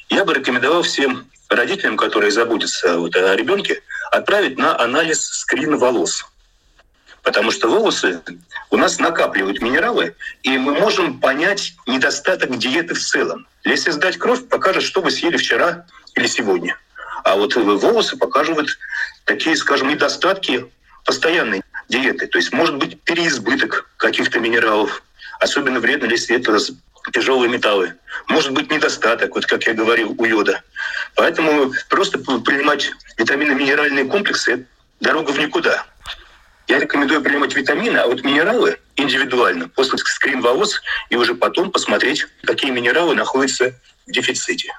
я 0.09 0.25
бы 0.25 0.33
рекомендовал 0.33 0.83
всем 0.83 1.27
родителям, 1.49 1.97
которые 1.97 2.31
заботятся 2.31 2.97
вот 2.97 3.15
о 3.15 3.35
ребенке, 3.35 3.81
отправить 4.11 4.57
на 4.57 4.79
анализ 4.79 5.21
скрин 5.21 5.77
волос. 5.77 6.25
Потому 7.23 7.51
что 7.51 7.67
волосы 7.67 8.21
у 8.69 8.77
нас 8.77 8.99
накапливают 8.99 9.61
минералы, 9.61 10.15
и 10.43 10.57
мы 10.57 10.73
можем 10.73 11.19
понять 11.19 11.73
недостаток 11.85 12.57
диеты 12.57 12.93
в 12.93 12.99
целом. 12.99 13.45
Если 13.63 13.91
сдать 13.91 14.17
кровь, 14.17 14.47
покажет, 14.47 14.83
что 14.83 15.01
вы 15.01 15.11
съели 15.11 15.37
вчера 15.37 15.85
или 16.15 16.27
сегодня. 16.27 16.77
А 17.23 17.35
вот 17.35 17.55
волосы 17.55 18.15
покажут 18.17 18.77
такие, 19.25 19.55
скажем, 19.57 19.89
недостатки 19.89 20.65
постоянной 21.05 21.63
диеты. 21.87 22.27
То 22.27 22.37
есть 22.37 22.51
может 22.51 22.77
быть 22.77 23.01
переизбыток 23.01 23.89
каких-то 23.97 24.39
минералов. 24.39 25.03
Особенно 25.39 25.79
вредно, 25.79 26.05
если 26.05 26.35
это 26.35 26.57
тяжелые 27.13 27.49
металлы. 27.49 27.95
Может 28.27 28.51
быть 28.51 28.69
недостаток, 28.69 29.35
вот 29.35 29.45
как 29.45 29.65
я 29.65 29.73
говорил, 29.73 30.13
у 30.17 30.25
йода. 30.25 30.61
Поэтому 31.15 31.71
просто 31.89 32.19
принимать 32.19 32.91
витаминно-минеральные 33.17 34.05
комплексы– 34.05 34.65
дорога 34.99 35.31
в 35.31 35.39
никуда. 35.39 35.85
Я 36.67 36.79
рекомендую 36.79 37.21
принимать 37.21 37.55
витамины, 37.55 37.97
а 37.97 38.07
вот 38.07 38.23
минералы 38.23 38.79
индивидуально, 38.95 39.69
после 39.69 39.97
скрин 39.97 40.41
волос, 40.41 40.81
и 41.09 41.15
уже 41.15 41.33
потом 41.33 41.71
посмотреть, 41.71 42.27
какие 42.43 42.69
минералы 42.69 43.15
находятся 43.15 43.73
в 44.05 44.11
дефиците. 44.11 44.71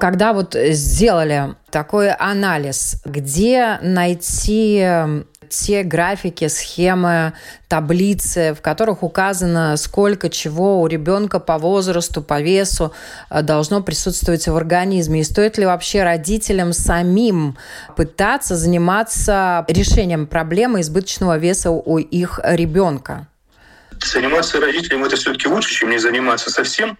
Когда 0.00 0.32
вот 0.32 0.54
сделали 0.54 1.54
такой 1.70 2.10
анализ, 2.10 3.02
где 3.04 3.78
найти 3.82 4.78
эм, 4.78 5.26
те 5.48 5.82
графики, 5.82 6.48
схемы, 6.48 7.32
таблицы, 7.68 8.54
в 8.54 8.62
которых 8.62 9.02
указано, 9.02 9.76
сколько 9.76 10.30
чего 10.30 10.80
у 10.80 10.86
ребенка 10.86 11.40
по 11.40 11.58
возрасту, 11.58 12.22
по 12.22 12.40
весу 12.40 12.92
э, 13.30 13.42
должно 13.42 13.82
присутствовать 13.82 14.46
в 14.46 14.56
организме. 14.56 15.20
И 15.20 15.24
стоит 15.24 15.58
ли 15.58 15.66
вообще 15.66 16.02
родителям 16.02 16.72
самим 16.72 17.56
пытаться 17.96 18.56
заниматься 18.56 19.64
решением 19.68 20.26
проблемы 20.26 20.80
избыточного 20.80 21.38
веса 21.38 21.70
у 21.70 21.98
их 21.98 22.40
ребенка? 22.44 23.26
Заниматься 24.04 24.60
родителям 24.60 25.04
это 25.04 25.16
все-таки 25.16 25.48
лучше, 25.48 25.74
чем 25.74 25.90
не 25.90 25.98
заниматься 25.98 26.50
совсем. 26.50 26.96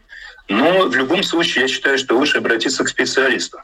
Но 0.48 0.88
в 0.88 0.96
любом 0.96 1.22
случае 1.22 1.62
я 1.62 1.68
считаю, 1.68 1.98
что 1.98 2.16
лучше 2.16 2.38
обратиться 2.38 2.84
к 2.84 2.88
специалисту. 2.88 3.58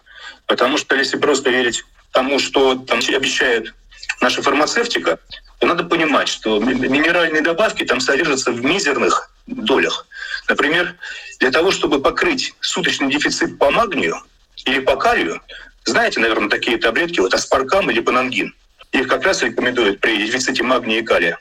Потому 0.46 0.76
что 0.78 0.94
если 0.94 1.16
просто 1.16 1.50
верить 1.50 1.84
тому, 2.12 2.38
что 2.38 2.76
там 2.76 3.00
обещает 3.14 3.74
наша 4.20 4.42
фармацевтика, 4.42 5.18
то 5.58 5.66
надо 5.66 5.84
понимать, 5.84 6.28
что 6.28 6.58
минеральные 6.58 7.42
добавки 7.42 7.84
там 7.84 8.00
содержатся 8.00 8.52
в 8.52 8.62
мизерных 8.62 9.30
долях. 9.46 10.06
Например, 10.48 10.94
для 11.40 11.50
того, 11.50 11.70
чтобы 11.70 12.00
покрыть 12.00 12.54
суточный 12.60 13.10
дефицит 13.10 13.58
по 13.58 13.70
магнию 13.70 14.22
или 14.66 14.80
по 14.80 14.96
калию, 14.96 15.40
знаете, 15.84 16.20
наверное, 16.20 16.48
такие 16.48 16.76
таблетки, 16.78 17.20
вот 17.20 17.34
аспаркам 17.34 17.90
или 17.90 18.00
панангин. 18.00 18.54
Их 18.92 19.08
как 19.08 19.24
раз 19.24 19.42
рекомендуют 19.42 20.00
при 20.00 20.26
дефиците 20.26 20.62
магния 20.62 21.00
и 21.00 21.02
калия. 21.02 21.38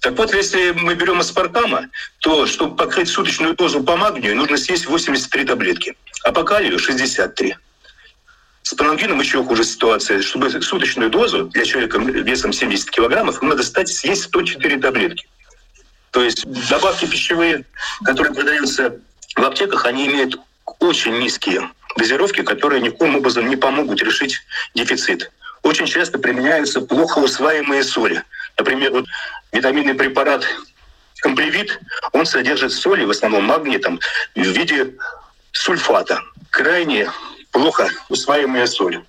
Так 0.00 0.16
вот, 0.18 0.34
если 0.34 0.72
мы 0.72 0.94
берем 0.94 1.20
аспартама, 1.20 1.88
то 2.20 2.46
чтобы 2.46 2.76
покрыть 2.76 3.08
суточную 3.08 3.54
дозу 3.54 3.82
по 3.82 3.96
магнию, 3.96 4.36
нужно 4.36 4.56
съесть 4.56 4.86
83 4.86 5.44
таблетки, 5.44 5.96
а 6.24 6.32
по 6.32 6.44
калию 6.44 6.78
63. 6.78 7.56
С 8.62 8.74
панангином 8.74 9.20
еще 9.20 9.44
хуже 9.44 9.64
ситуация. 9.64 10.22
Чтобы 10.22 10.50
суточную 10.50 11.08
дозу 11.08 11.44
для 11.44 11.64
человека 11.64 11.98
весом 11.98 12.52
70 12.52 12.90
килограммов, 12.90 13.40
надо 13.40 13.62
стать 13.62 13.88
съесть 13.88 14.24
104 14.24 14.78
таблетки. 14.78 15.26
То 16.10 16.22
есть 16.22 16.44
добавки 16.68 17.06
пищевые, 17.06 17.64
которые 18.04 18.34
продаются 18.34 18.98
в 19.36 19.44
аптеках, 19.44 19.86
они 19.86 20.06
имеют 20.06 20.36
очень 20.80 21.18
низкие 21.18 21.70
дозировки, 21.96 22.42
которые 22.42 22.80
никаким 22.80 23.16
образом 23.16 23.48
не 23.48 23.56
помогут 23.56 24.02
решить 24.02 24.40
дефицит. 24.74 25.30
Очень 25.62 25.86
часто 25.86 26.18
применяются 26.18 26.80
плохо 26.80 27.18
усваиваемые 27.18 27.84
соли. 27.84 28.22
Например, 28.58 28.90
вот 28.92 29.06
витаминный 29.52 29.94
препарат 29.94 30.44
комплевит, 31.20 31.80
он 32.12 32.26
содержит 32.26 32.72
соли, 32.72 33.04
в 33.04 33.10
основном 33.10 33.44
магний, 33.44 33.78
там, 33.78 34.00
в 34.34 34.40
виде 34.40 34.94
сульфата. 35.52 36.22
Крайне 36.50 37.10
плохо 37.50 37.88
усваиваемая 38.08 38.66
соль. 38.66 39.02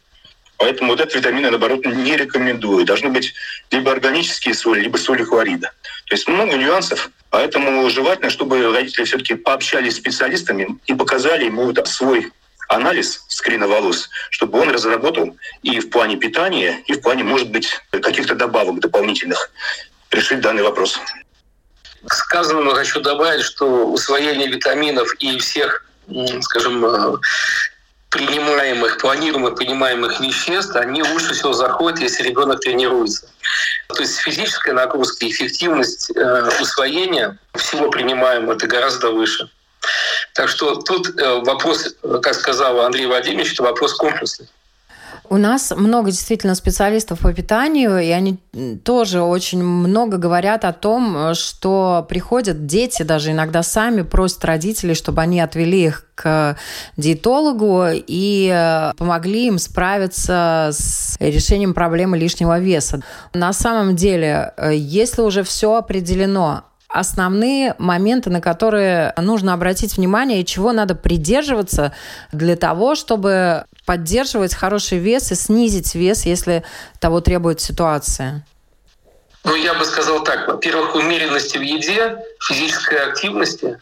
Поэтому 0.57 0.91
вот 0.91 0.99
этот 0.99 1.15
витамин 1.15 1.43
наоборот, 1.43 1.85
не 1.85 2.17
рекомендую. 2.17 2.85
Должны 2.85 3.09
быть 3.09 3.33
либо 3.69 3.91
органические 3.91 4.55
соли, 4.55 4.81
либо 4.81 4.97
соли 4.97 5.23
хлорида. 5.23 5.71
То 6.07 6.15
есть 6.15 6.27
много 6.27 6.57
нюансов. 6.57 7.11
Поэтому 7.29 7.87
желательно, 7.89 8.29
чтобы 8.29 8.73
родители 8.73 9.03
все-таки 9.03 9.35
пообщались 9.35 9.93
с 9.93 9.97
специалистами 9.97 10.79
и 10.87 10.95
показали 10.95 11.45
ему 11.45 11.73
свой 11.85 12.31
анализ 12.67 13.23
скрина 13.27 13.67
волос, 13.67 14.09
чтобы 14.29 14.59
он 14.59 14.69
разработал 14.69 15.35
и 15.63 15.79
в 15.79 15.89
плане 15.89 16.17
питания, 16.17 16.83
и 16.87 16.93
в 16.93 17.01
плане, 17.01 17.23
может 17.23 17.49
быть, 17.49 17.69
каких-то 17.91 18.35
добавок 18.35 18.79
дополнительных 18.79 19.49
решить 20.11 20.41
данный 20.41 20.63
вопрос. 20.63 20.99
К 22.07 22.13
сказанному 22.13 22.71
хочу 22.71 23.01
добавить, 23.01 23.43
что 23.43 23.87
усвоение 23.87 24.47
витаминов 24.47 25.13
и 25.19 25.37
всех, 25.39 25.85
скажем, 26.41 26.85
э, 26.85 27.17
принимаемых, 28.09 28.97
планируемых 28.99 29.55
принимаемых 29.55 30.19
веществ, 30.19 30.75
они 30.75 31.03
лучше 31.03 31.33
всего 31.33 31.53
заходят, 31.53 31.99
если 31.99 32.23
ребенок 32.23 32.61
тренируется. 32.61 33.29
То 33.89 34.01
есть 34.01 34.17
физическая 34.19 34.73
нагрузка 34.73 35.27
эффективность 35.27 36.11
э, 36.15 36.49
усвоения 36.61 37.37
всего 37.55 37.89
принимаемого 37.89 38.53
это 38.53 38.67
гораздо 38.67 39.11
выше. 39.11 39.49
Так 40.37 40.49
что 40.49 40.75
тут 40.75 41.19
э, 41.19 41.41
вопрос, 41.43 41.95
как 42.21 42.35
сказал 42.35 42.79
Андрей 42.81 43.07
Владимирович, 43.07 43.53
это 43.53 43.63
вопрос 43.63 43.95
комплексный. 43.95 44.47
У 45.29 45.37
нас 45.37 45.73
много 45.75 46.11
действительно 46.11 46.53
специалистов 46.53 47.19
по 47.19 47.33
питанию, 47.33 47.97
и 47.97 48.09
они 48.11 48.37
тоже 48.85 49.23
очень 49.23 49.63
много 49.63 50.17
говорят 50.17 50.63
о 50.63 50.73
том, 50.73 51.33
что 51.33 52.05
приходят 52.07 52.67
дети, 52.67 53.01
даже 53.01 53.31
иногда 53.31 53.63
сами 53.63 54.03
просят 54.03 54.45
родителей, 54.45 54.93
чтобы 54.93 55.23
они 55.23 55.41
отвели 55.41 55.85
их 55.85 56.05
к 56.13 56.55
диетологу 56.97 57.85
и 57.91 58.51
э, 58.53 58.93
помогли 58.95 59.47
им 59.47 59.57
справиться 59.57 60.69
с 60.71 61.17
решением 61.19 61.73
проблемы 61.73 62.15
лишнего 62.17 62.59
веса. 62.59 63.01
На 63.33 63.53
самом 63.53 63.95
деле, 63.95 64.53
э, 64.55 64.75
если 64.75 65.23
уже 65.23 65.41
все 65.41 65.73
определено, 65.73 66.63
основные 66.89 67.75
моменты, 67.77 68.29
на 68.29 68.41
которые 68.41 69.13
нужно 69.17 69.53
обратить 69.53 69.97
внимание 69.97 70.41
и 70.41 70.45
чего 70.45 70.71
надо 70.71 70.95
придерживаться 70.95 71.93
для 72.31 72.55
того, 72.55 72.95
чтобы 72.95 73.65
поддерживать 73.85 74.53
хороший 74.53 74.97
вес 74.97 75.31
и 75.31 75.35
снизить 75.35 75.95
вес, 75.95 76.25
если 76.25 76.63
того 76.99 77.21
требует 77.21 77.61
ситуация? 77.61 78.45
Ну, 79.43 79.55
я 79.55 79.73
бы 79.73 79.85
сказал 79.85 80.23
так. 80.23 80.47
Во-первых, 80.47 80.95
умеренности 80.95 81.57
в 81.57 81.61
еде, 81.61 82.17
физической 82.39 82.99
активности. 82.99 83.79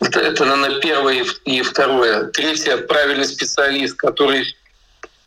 Это, 0.00 0.20
это 0.20 0.44
наверное, 0.44 0.80
первое 0.80 1.24
и 1.44 1.62
второе. 1.62 2.24
Третье, 2.24 2.76
правильный 2.78 3.26
специалист, 3.26 3.96
который 3.96 4.56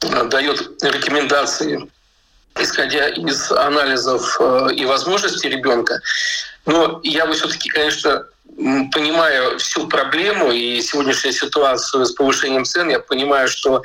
э, 0.01 0.23
дает 0.25 0.83
рекомендации, 0.83 1.89
исходя 2.59 3.07
из 3.09 3.51
анализов 3.51 4.35
э, 4.39 4.69
и 4.75 4.85
возможностей 4.85 5.49
ребенка. 5.49 6.01
Но 6.65 6.99
я 7.03 7.25
бы 7.25 7.33
все-таки, 7.33 7.69
конечно, 7.69 8.25
понимаю 8.55 9.57
всю 9.59 9.87
проблему 9.87 10.51
и 10.51 10.81
сегодняшнюю 10.81 11.33
ситуацию 11.33 12.05
с 12.05 12.11
повышением 12.11 12.65
цен, 12.65 12.89
я 12.89 12.99
понимаю, 12.99 13.47
что 13.47 13.81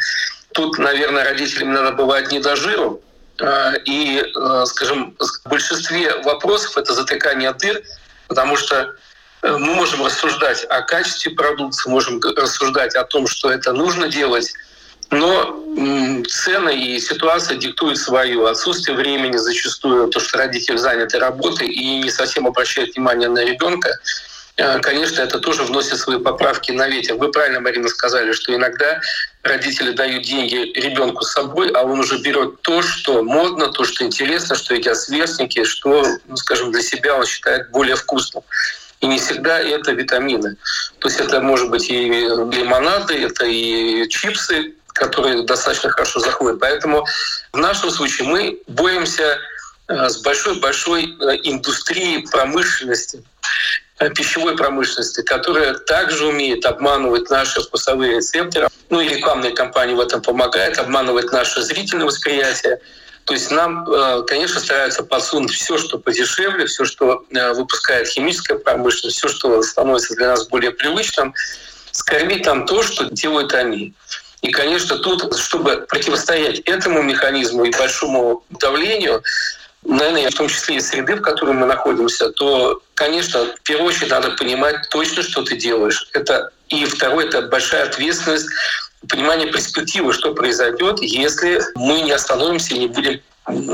тут, 0.53 0.79
наверное, 0.79 1.25
родителям 1.25 1.73
надо 1.73 1.93
бывать 1.93 2.31
не 2.31 2.41
до 2.41 2.57
жиру. 2.57 3.03
А, 3.41 3.75
и, 3.85 4.25
а, 4.37 4.67
скажем, 4.67 5.17
в 5.19 5.49
большинстве 5.49 6.17
вопросов 6.23 6.77
это 6.77 6.93
затыкание 6.93 7.53
дыр, 7.53 7.83
потому 8.27 8.57
что 8.57 8.95
э, 9.43 9.57
мы 9.57 9.75
можем 9.75 10.05
рассуждать 10.05 10.65
о 10.65 10.83
качестве 10.83 11.33
продукции, 11.33 11.89
можем 11.89 12.21
рассуждать 12.21 12.97
о 12.97 13.05
том, 13.05 13.29
что 13.29 13.51
это 13.51 13.73
нужно 13.73 14.09
делать, 14.09 14.53
но 15.11 15.59
цены 16.29 16.77
и 16.77 17.01
ситуация 17.01 17.57
диктуют 17.57 17.99
свою. 17.99 18.47
Отсутствие 18.47 18.97
времени 18.97 19.37
зачастую, 19.37 20.09
то, 20.09 20.21
что 20.21 20.39
родитель 20.39 20.79
занят 20.79 21.15
работой 21.15 21.69
и 21.69 22.01
не 22.03 22.11
совсем 22.11 22.47
обращает 22.47 22.95
внимание 22.95 23.29
на 23.29 23.45
ребенка, 23.45 23.99
э, 24.57 24.81
конечно, 24.81 25.23
это 25.23 25.39
тоже 25.39 25.63
вносит 25.63 25.99
свои 25.99 26.19
поправки 26.19 26.73
на 26.73 26.89
ветер. 26.89 27.15
Вы 27.15 27.31
правильно, 27.31 27.61
Марина, 27.61 27.89
сказали, 27.89 28.33
что 28.33 28.55
иногда 28.55 29.01
родители 29.43 29.93
дают 29.93 30.25
деньги 30.25 30.73
ребенку 30.79 31.25
с 31.25 31.33
собой, 31.33 31.71
а 31.71 31.85
он 31.85 32.01
уже 32.01 32.19
берет 32.19 32.61
то, 32.63 32.83
что 32.83 33.23
модно, 33.23 33.69
то, 33.69 33.85
что 33.85 34.05
интересно, 34.05 34.57
что 34.57 34.75
едят 34.75 34.97
сверстники, 34.97 35.65
что, 35.65 36.05
ну, 36.27 36.37
скажем, 36.37 36.73
для 36.73 36.83
себя 36.83 37.17
он 37.17 37.25
считает 37.25 37.71
более 37.71 37.97
вкусным. 37.97 38.43
И 39.01 39.07
не 39.07 39.19
всегда 39.19 39.61
это 39.61 39.93
витамины. 39.93 40.57
То 40.99 41.07
есть 41.07 41.21
это 41.21 41.41
может 41.41 41.71
быть 41.71 41.89
и 41.89 42.09
лимонады, 42.09 43.15
это 43.15 43.47
и 43.47 44.09
чипсы, 44.09 44.75
которые 44.99 45.43
достаточно 45.43 45.91
хорошо 45.91 46.21
заходят. 46.21 46.61
Поэтому 46.61 47.07
в 47.53 47.59
нашем 47.59 47.91
случае 47.91 48.29
мы 48.29 48.59
боремся 48.67 49.39
э, 49.89 50.09
с 50.09 50.19
большой-большой 50.19 51.05
э, 51.05 51.37
индустрией 51.45 52.27
промышленности, 52.29 53.23
э, 53.99 54.11
пищевой 54.11 54.57
промышленности, 54.57 55.23
которая 55.23 55.75
также 55.75 56.27
умеет 56.27 56.67
обманывать 56.67 57.31
наши 57.31 57.61
вкусовые 57.61 58.17
рецепторы. 58.17 58.69
Ну 58.91 59.01
и 59.01 59.09
рекламные 59.09 59.53
компании 59.53 59.95
в 59.95 60.01
этом 60.01 60.21
помогают, 60.21 60.79
обманывать 60.79 61.33
наше 61.33 61.63
зрительное 61.63 62.07
восприятие. 62.07 62.81
То 63.25 63.35
есть 63.35 63.51
нам, 63.51 63.85
конечно, 64.27 64.59
стараются 64.59 65.03
подсунуть 65.03 65.53
все, 65.53 65.77
что 65.77 65.99
подешевле, 65.99 66.65
все, 66.65 66.87
что 66.87 67.27
выпускает 67.55 68.09
химическая 68.09 68.57
промышленность, 68.57 69.19
все, 69.19 69.29
что 69.29 69.61
становится 69.63 70.15
для 70.15 70.29
нас 70.29 70.49
более 70.49 70.71
привычным, 70.71 71.35
скормить 71.93 72.45
там 72.45 72.65
то, 72.65 72.83
что 72.83 73.05
делают 73.11 73.53
они. 73.53 73.95
И, 74.43 74.51
конечно, 74.51 74.97
тут, 74.99 75.37
чтобы 75.37 75.87
противостоять 75.89 76.61
этому 76.61 77.03
механизму 77.03 77.65
и 77.65 77.77
большому 77.77 78.45
давлению, 78.51 79.23
наверное, 79.85 80.31
в 80.31 80.35
том 80.35 80.49
числе 80.49 80.77
и 80.77 80.81
среды, 80.81 81.17
в 81.17 81.23
которой 81.23 81.55
мы 81.55 81.67
находимся, 81.67 82.31
то, 82.31 82.81
конечно, 82.95 83.47
в 83.57 83.61
первую 83.63 83.89
очередь 83.89 84.11
надо 84.11 84.31
понимать 84.33 84.89
точно, 84.91 85.23
что 85.23 85.43
ты 85.43 85.57
делаешь. 85.57 86.09
Это 86.13 86.51
и 86.69 86.85
второе, 86.85 87.27
это 87.27 87.43
большая 87.43 87.85
ответственность, 87.85 88.49
понимание 89.09 89.51
перспективы, 89.51 90.13
что 90.13 90.35
произойдет, 90.35 91.01
если 91.01 91.61
мы 91.75 92.01
не 92.03 92.13
остановимся 92.13 92.75
и 92.75 92.79
не 92.79 92.87
будем, 92.89 93.21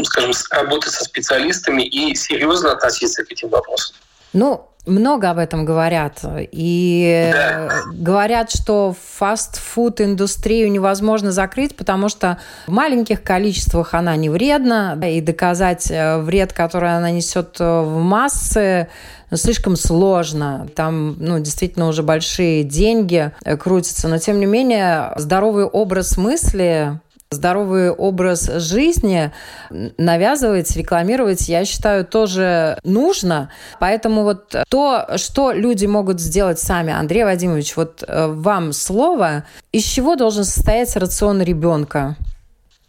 скажем, 0.05 0.33
работать 0.51 0.93
со 0.93 1.05
специалистами 1.05 1.83
и 1.83 2.15
серьезно 2.15 2.73
относиться 2.73 3.25
к 3.25 3.33
этим 3.33 3.49
вопросам. 3.49 3.97
Ну, 4.33 4.69
много 4.87 5.31
об 5.31 5.39
этом 5.39 5.65
говорят. 5.65 6.21
И 6.25 7.31
да. 7.33 7.69
говорят, 7.93 8.51
что 8.51 8.95
фастфуд 9.17 10.01
индустрию 10.01 10.71
невозможно 10.71 11.33
закрыть, 11.33 11.77
потому 11.77 12.09
что 12.09 12.39
в 12.67 12.73
маленьких 12.73 13.23
количествах 13.23 13.95
она 13.95 14.17
не 14.17 14.29
вредна, 14.29 14.99
и 15.03 15.21
доказать 15.21 15.91
э, 15.91 16.19
вред, 16.19 16.53
который 16.53 16.97
она 16.97 17.11
несет 17.11 17.57
э, 17.61 17.81
в 17.83 17.99
массы, 18.03 18.89
ну, 19.31 19.37
слишком 19.37 19.77
сложно. 19.77 20.69
Там, 20.75 21.17
ну, 21.19 21.39
действительно 21.39 21.89
уже 21.89 22.03
большие 22.03 22.63
деньги 22.63 23.33
э, 23.45 23.57
крутятся. 23.57 24.09
Но, 24.09 24.19
тем 24.19 24.39
не 24.39 24.47
менее, 24.47 25.13
здоровый 25.17 25.65
образ 25.65 26.17
мысли 26.17 27.01
здоровый 27.31 27.91
образ 27.91 28.49
жизни 28.57 29.33
навязывать, 29.71 30.75
рекламировать, 30.77 31.49
я 31.49 31.65
считаю, 31.65 32.05
тоже 32.05 32.79
нужно. 32.85 33.51
Поэтому 33.81 34.23
вот 34.23 34.55
то, 34.69 35.07
что 35.17 35.53
люди 35.53 35.87
могут 35.87 36.21
сделать 36.21 36.59
сами, 36.59 36.93
Андрей 36.93 37.25
Вадимович, 37.25 37.77
вот 37.77 38.05
э, 38.07 38.27
вам 38.29 38.73
слово, 38.73 39.45
из 39.73 39.85
чего 39.85 40.17
должен 40.17 40.45
состоять 40.45 40.95
рацион 40.97 41.43
ребенка? 41.43 42.17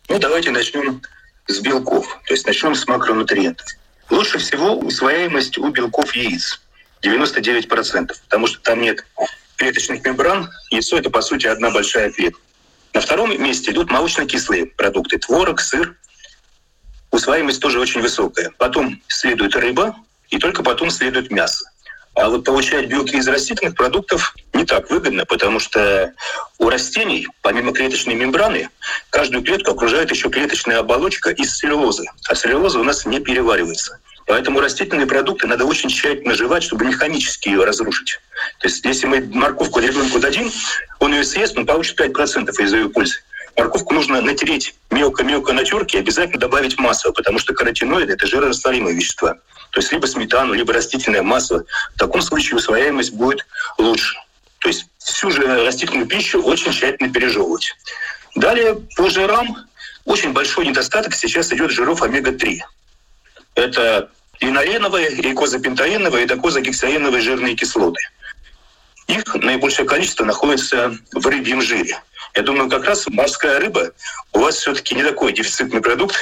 Ну, 0.10 0.20
давайте 0.20 0.52
начнем 0.52 1.02
с 1.48 1.60
белков, 1.60 2.08
то 2.28 2.34
есть 2.34 2.46
начнем 2.46 2.76
с 2.76 2.88
макронутриентов. 2.88 3.66
Лучше 4.10 4.38
всего 4.38 4.78
усвояемость 4.78 5.58
у 5.58 5.70
белков 5.70 6.16
яиц 6.16 6.62
99%, 7.02 8.12
потому 8.28 8.48
что 8.48 8.60
там 8.62 8.82
нет 8.82 9.06
клеточных 9.58 10.04
мембран. 10.06 10.50
Яйцо– 10.70 10.98
это, 11.00 11.10
по 11.10 11.22
сути, 11.22 11.48
одна 11.48 11.72
большая 11.72 12.12
клетка. 12.12 12.40
На 12.96 13.02
втором 13.02 13.38
месте 13.44 13.72
идут 13.72 13.92
молочно-кислые 13.92 14.68
продукты. 14.68 15.18
Творог, 15.18 15.60
сыр. 15.60 15.98
Усваиваемость 17.12 17.62
тоже 17.62 17.82
очень 17.82 18.02
высокая. 18.02 18.52
Потом 18.58 19.02
следует 19.10 19.54
рыба, 19.58 19.98
и 20.30 20.40
только 20.40 20.64
потом 20.64 20.90
следует 20.90 21.30
мясо. 21.30 21.70
А 22.14 22.30
вот 22.30 22.46
получать 22.46 22.88
белки 22.88 23.18
из 23.18 23.28
растительных 23.28 23.76
продуктов 23.76 24.34
не 24.54 24.64
так 24.64 24.90
выгодно, 24.90 25.26
потому 25.26 25.60
что 25.60 26.14
у 26.58 26.70
растений, 26.70 27.28
помимо 27.42 27.74
клеточной 27.74 28.16
мембраны, 28.16 28.70
каждую 29.10 29.44
клетку 29.44 29.72
окружает 29.72 30.10
еще 30.12 30.30
клеточная 30.30 30.80
оболочка 30.80 31.32
из 31.32 31.54
целлюлозы. 31.58 32.06
А 32.30 32.36
целлюлоза 32.36 32.80
у 32.80 32.84
нас 32.86 33.06
не 33.06 33.20
переваривается. 33.20 34.00
Поэтому 34.26 34.60
растительные 34.60 35.06
продукты 35.06 35.46
надо 35.48 35.66
очень 35.66 35.90
тщательно 35.90 36.34
жевать, 36.34 36.64
чтобы 36.64 36.86
механически 36.86 37.50
ее 37.50 37.64
разрушить. 37.64 38.20
То 38.60 38.68
есть 38.68 38.84
если 38.84 39.06
мы 39.06 39.22
морковку 39.22 39.80
ребенку 39.80 40.20
дадим, 40.20 40.52
он 41.00 41.14
ее 41.14 41.24
съест, 41.24 41.58
он 41.58 41.66
получит 41.66 42.00
5% 42.00 42.50
из 42.60 42.74
ее 42.74 42.90
пользы. 42.90 43.18
Морковку 43.56 43.94
нужно 43.94 44.22
натереть 44.22 44.76
мелко-мелко 44.90 45.54
на 45.54 45.64
терке 45.64 45.98
и 45.98 46.02
обязательно 46.02 46.40
добавить 46.40 46.78
масло, 46.78 47.12
потому 47.12 47.40
что 47.40 47.54
каротиноиды– 47.54 48.14
это 48.14 48.28
жирорастворимые 48.28 48.96
вещества. 48.96 49.36
То 49.72 49.80
есть 49.80 49.92
либо 49.92 50.08
сметану, 50.08 50.54
либо 50.54 50.74
растительное 50.74 51.22
масло. 51.22 51.64
В 51.96 52.00
таком 52.00 52.22
случае 52.22 52.58
усвояемость 52.58 53.14
будет 53.14 53.46
лучше. 53.78 54.18
То 54.60 54.70
есть 54.70 54.88
всю 54.98 55.30
же 55.32 55.64
растительную 55.66 56.08
пищу 56.08 56.42
очень 56.42 56.72
тщательно 56.72 57.12
пережевывать. 57.14 57.74
Далее 58.36 58.78
по 58.98 59.10
жирам 59.10 59.56
очень 60.04 60.34
большой 60.34 60.68
недостаток 60.68 61.14
сейчас 61.14 61.54
идет 61.54 61.72
жиров 61.72 62.02
омега-3. 62.02 62.60
Это 63.56 64.12
линареновые, 64.42 65.12
и 65.12 65.34
козапентаиновые, 65.34 66.26
и 66.26 66.28
докозагексаиновые 66.28 67.22
жирные 67.22 67.56
кислоты. 67.56 68.00
Их 69.08 69.36
наибольшее 69.36 69.88
количество 69.88 70.26
находится 70.26 70.96
в 71.14 71.26
рыбьем 71.26 71.62
жире. 71.62 71.98
Я 72.36 72.42
думаю, 72.44 72.70
как 72.70 72.86
раз 72.86 73.08
морская 73.08 73.60
рыба 73.60 73.92
у 74.34 74.40
вас 74.40 74.56
все-таки 74.58 74.96
не 74.96 75.04
такой 75.04 75.32
дефицитный 75.32 75.82
продукт, 75.82 76.16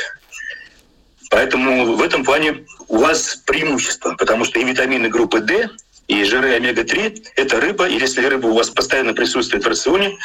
поэтому 1.31 1.95
в 1.95 2.01
этом 2.01 2.23
плане 2.23 2.65
у 2.87 2.97
вас 2.97 3.37
преимущество, 3.45 4.15
потому 4.15 4.45
что 4.45 4.59
и 4.59 4.63
витамины 4.63 5.09
группы 5.09 5.39
D, 5.39 5.69
и 6.07 6.23
жиры 6.25 6.53
омега-3— 6.55 7.29
это 7.37 7.61
рыба, 7.61 7.87
и 7.87 7.97
если 7.97 8.25
рыба 8.25 8.47
у 8.47 8.53
вас 8.53 8.69
постоянно 8.69 9.13
присутствует 9.13 9.63
в 9.63 9.67
рационе 9.67 10.17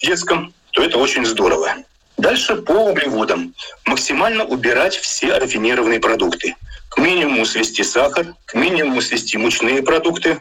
детском, 0.00 0.52
то 0.72 0.84
это 0.84 0.98
очень 0.98 1.24
здорово. 1.24 1.76
Дальше 2.16 2.56
по 2.56 2.72
углеводам. 2.72 3.54
Максимально 3.84 4.44
убирать 4.44 4.96
все 4.96 5.38
рафинированные 5.38 6.00
продукты. 6.00 6.56
К 6.90 6.98
минимуму 6.98 7.46
свести 7.46 7.82
сахар, 7.82 8.34
к 8.44 8.54
минимуму 8.54 9.00
свести 9.00 9.38
мучные 9.38 9.82
продукты. 9.82 10.40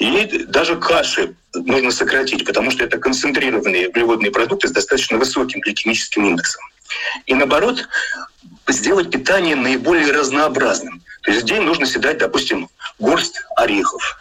И 0.00 0.44
даже 0.48 0.76
каши 0.76 1.34
нужно 1.52 1.90
сократить, 1.90 2.44
потому 2.44 2.70
что 2.70 2.84
это 2.84 2.98
концентрированные 2.98 3.88
углеводные 3.88 4.32
продукты 4.32 4.68
с 4.68 4.72
достаточно 4.72 5.18
высоким 5.18 5.60
гликемическим 5.60 6.26
индексом. 6.26 6.62
И 7.26 7.34
наоборот, 7.34 7.86
сделать 8.68 9.10
питание 9.10 9.56
наиболее 9.56 10.12
разнообразным. 10.12 11.02
То 11.22 11.30
есть 11.30 11.44
в 11.44 11.46
день 11.46 11.62
нужно 11.62 11.86
съедать, 11.86 12.18
допустим, 12.18 12.68
горсть 12.98 13.40
орехов. 13.56 14.20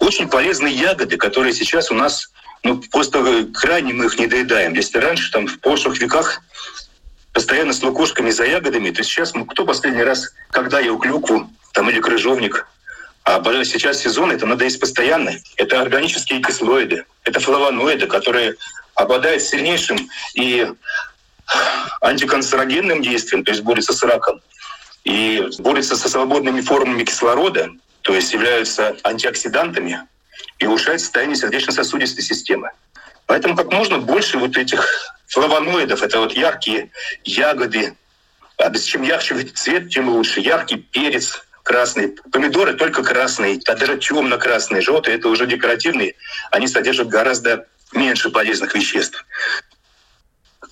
Очень 0.00 0.28
полезные 0.28 0.74
ягоды, 0.74 1.16
которые 1.16 1.52
сейчас 1.52 1.90
у 1.90 1.94
нас 1.94 2.30
ну, 2.62 2.82
просто 2.90 3.46
крайне 3.54 3.92
мы 3.92 4.06
их 4.06 4.18
не 4.18 4.26
доедаем. 4.26 4.74
Если 4.74 4.98
раньше, 4.98 5.30
там, 5.32 5.46
в 5.46 5.58
прошлых 5.60 5.98
веках 6.00 6.40
постоянно 7.32 7.72
с 7.72 7.82
лукошками 7.82 8.30
за 8.30 8.44
ягодами, 8.44 8.90
то 8.90 9.02
сейчас 9.02 9.34
ну, 9.34 9.44
кто 9.44 9.64
последний 9.64 10.02
раз, 10.02 10.32
когда 10.50 10.80
ел 10.80 10.98
клюкву 10.98 11.50
там, 11.72 11.88
или 11.88 12.00
крыжовник, 12.00 12.66
а 13.24 13.42
сейчас 13.64 14.00
сезон, 14.00 14.30
это 14.32 14.46
надо 14.46 14.64
есть 14.64 14.80
постоянно. 14.80 15.32
Это 15.56 15.82
органические 15.82 16.40
кислоиды, 16.40 17.04
это 17.24 17.40
флавоноиды, 17.40 18.06
которые 18.06 18.54
обладают 18.94 19.42
сильнейшим 19.42 20.08
и 20.34 20.66
антиканцерогенным 22.00 23.02
действием, 23.02 23.44
то 23.44 23.52
есть 23.52 23.62
борются 23.62 23.92
с 23.92 24.02
раком, 24.02 24.40
и 25.04 25.46
борются 25.58 25.96
со 25.96 26.08
свободными 26.08 26.60
формами 26.60 27.04
кислорода, 27.04 27.70
то 28.02 28.14
есть 28.14 28.32
являются 28.32 28.96
антиоксидантами, 29.04 30.02
и 30.58 30.66
улучшает 30.66 31.00
состояние 31.00 31.36
сердечно-сосудистой 31.36 32.22
системы. 32.22 32.70
Поэтому 33.26 33.56
как 33.56 33.72
можно 33.72 33.98
больше 33.98 34.38
вот 34.38 34.56
этих 34.56 35.14
флавоноидов, 35.26 36.02
это 36.02 36.20
вот 36.20 36.32
яркие 36.32 36.90
ягоды, 37.24 37.96
а 38.56 38.74
чем 38.74 39.02
ярче 39.02 39.40
цвет, 39.44 39.90
тем 39.90 40.08
лучше. 40.08 40.40
Яркий 40.40 40.76
перец, 40.76 41.42
красный. 41.62 42.16
Помидоры 42.32 42.74
только 42.74 43.04
красные, 43.04 43.60
а 43.66 43.76
даже 43.76 43.98
темно-красные, 43.98 44.82
желтые, 44.82 45.16
это 45.16 45.28
уже 45.28 45.46
декоративные. 45.46 46.14
Они 46.50 46.66
содержат 46.66 47.08
гораздо 47.08 47.66
меньше 47.92 48.30
полезных 48.30 48.74
веществ. 48.74 49.24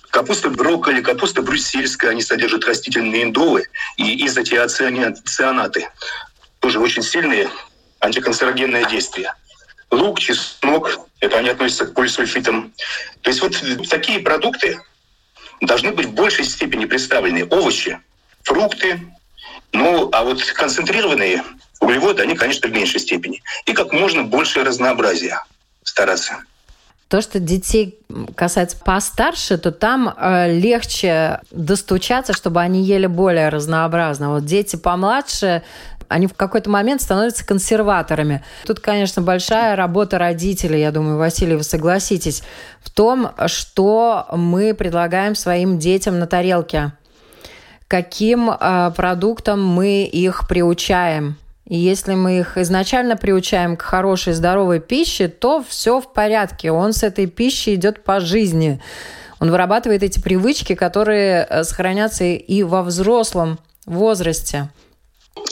Капуста 0.09 0.49
брокколи, 0.49 1.01
капуста 1.01 1.41
брюссельская, 1.41 2.11
они 2.11 2.21
содержат 2.21 2.65
растительные 2.65 3.23
индолы 3.23 3.67
и 3.97 4.25
изотиоцианаты. 4.25 5.89
Тоже 6.59 6.79
очень 6.79 7.03
сильные 7.03 7.49
антиканцерогенные 7.99 8.85
действия 8.89 9.33
лук, 9.97 10.19
чеснок, 10.19 10.99
это 11.19 11.37
они 11.37 11.49
относятся 11.49 11.87
к 11.87 11.93
полисульфитам. 11.93 12.73
То 13.21 13.29
есть 13.29 13.41
вот 13.41 13.89
такие 13.89 14.19
продукты 14.19 14.79
должны 15.61 15.91
быть 15.91 16.07
в 16.07 16.13
большей 16.13 16.45
степени 16.45 16.85
представлены. 16.85 17.45
Овощи, 17.45 17.99
фрукты, 18.43 18.99
ну, 19.73 20.09
а 20.11 20.23
вот 20.23 20.43
концентрированные 20.43 21.43
углеводы, 21.79 22.23
они, 22.23 22.35
конечно, 22.35 22.69
в 22.69 22.71
меньшей 22.71 22.99
степени. 22.99 23.41
И 23.65 23.73
как 23.73 23.91
можно 23.91 24.23
больше 24.23 24.63
разнообразия 24.63 25.43
стараться. 25.83 26.37
То, 27.07 27.21
что 27.21 27.39
детей 27.39 27.99
касается 28.35 28.77
постарше, 28.77 29.57
то 29.57 29.71
там 29.71 30.13
э, 30.17 30.59
легче 30.59 31.39
достучаться, 31.51 32.33
чтобы 32.33 32.59
они 32.59 32.83
ели 32.83 33.05
более 33.05 33.47
разнообразно. 33.47 34.31
Вот 34.31 34.45
дети 34.45 34.75
помладше, 34.75 35.63
они 36.07 36.27
в 36.27 36.33
какой-то 36.33 36.69
момент 36.69 37.01
становятся 37.01 37.45
консерваторами. 37.45 38.43
Тут, 38.65 38.79
конечно, 38.79 39.21
большая 39.21 39.75
работа 39.75 40.17
родителей, 40.17 40.81
я 40.81 40.91
думаю, 40.91 41.17
Василий, 41.17 41.55
вы 41.55 41.63
согласитесь, 41.63 42.43
в 42.81 42.89
том, 42.89 43.31
что 43.47 44.27
мы 44.31 44.73
предлагаем 44.73 45.35
своим 45.35 45.77
детям 45.77 46.19
на 46.19 46.27
тарелке. 46.27 46.93
Каким 47.87 48.49
э, 48.49 48.91
продуктам 48.95 49.65
мы 49.65 50.03
их 50.03 50.47
приучаем. 50.47 51.37
И 51.65 51.77
если 51.77 52.15
мы 52.15 52.39
их 52.39 52.57
изначально 52.57 53.17
приучаем 53.17 53.75
к 53.75 53.81
хорошей 53.81 54.33
здоровой 54.33 54.79
пище, 54.79 55.27
то 55.27 55.63
все 55.67 55.99
в 55.99 56.13
порядке. 56.13 56.71
Он 56.71 56.93
с 56.93 57.03
этой 57.03 57.27
пищей 57.27 57.75
идет 57.75 58.03
по 58.03 58.19
жизни. 58.19 58.81
Он 59.39 59.51
вырабатывает 59.51 60.03
эти 60.03 60.19
привычки, 60.19 60.75
которые 60.75 61.45
э, 61.49 61.63
сохранятся 61.63 62.23
и 62.23 62.63
во 62.63 62.83
взрослом 62.83 63.59
возрасте. 63.85 64.69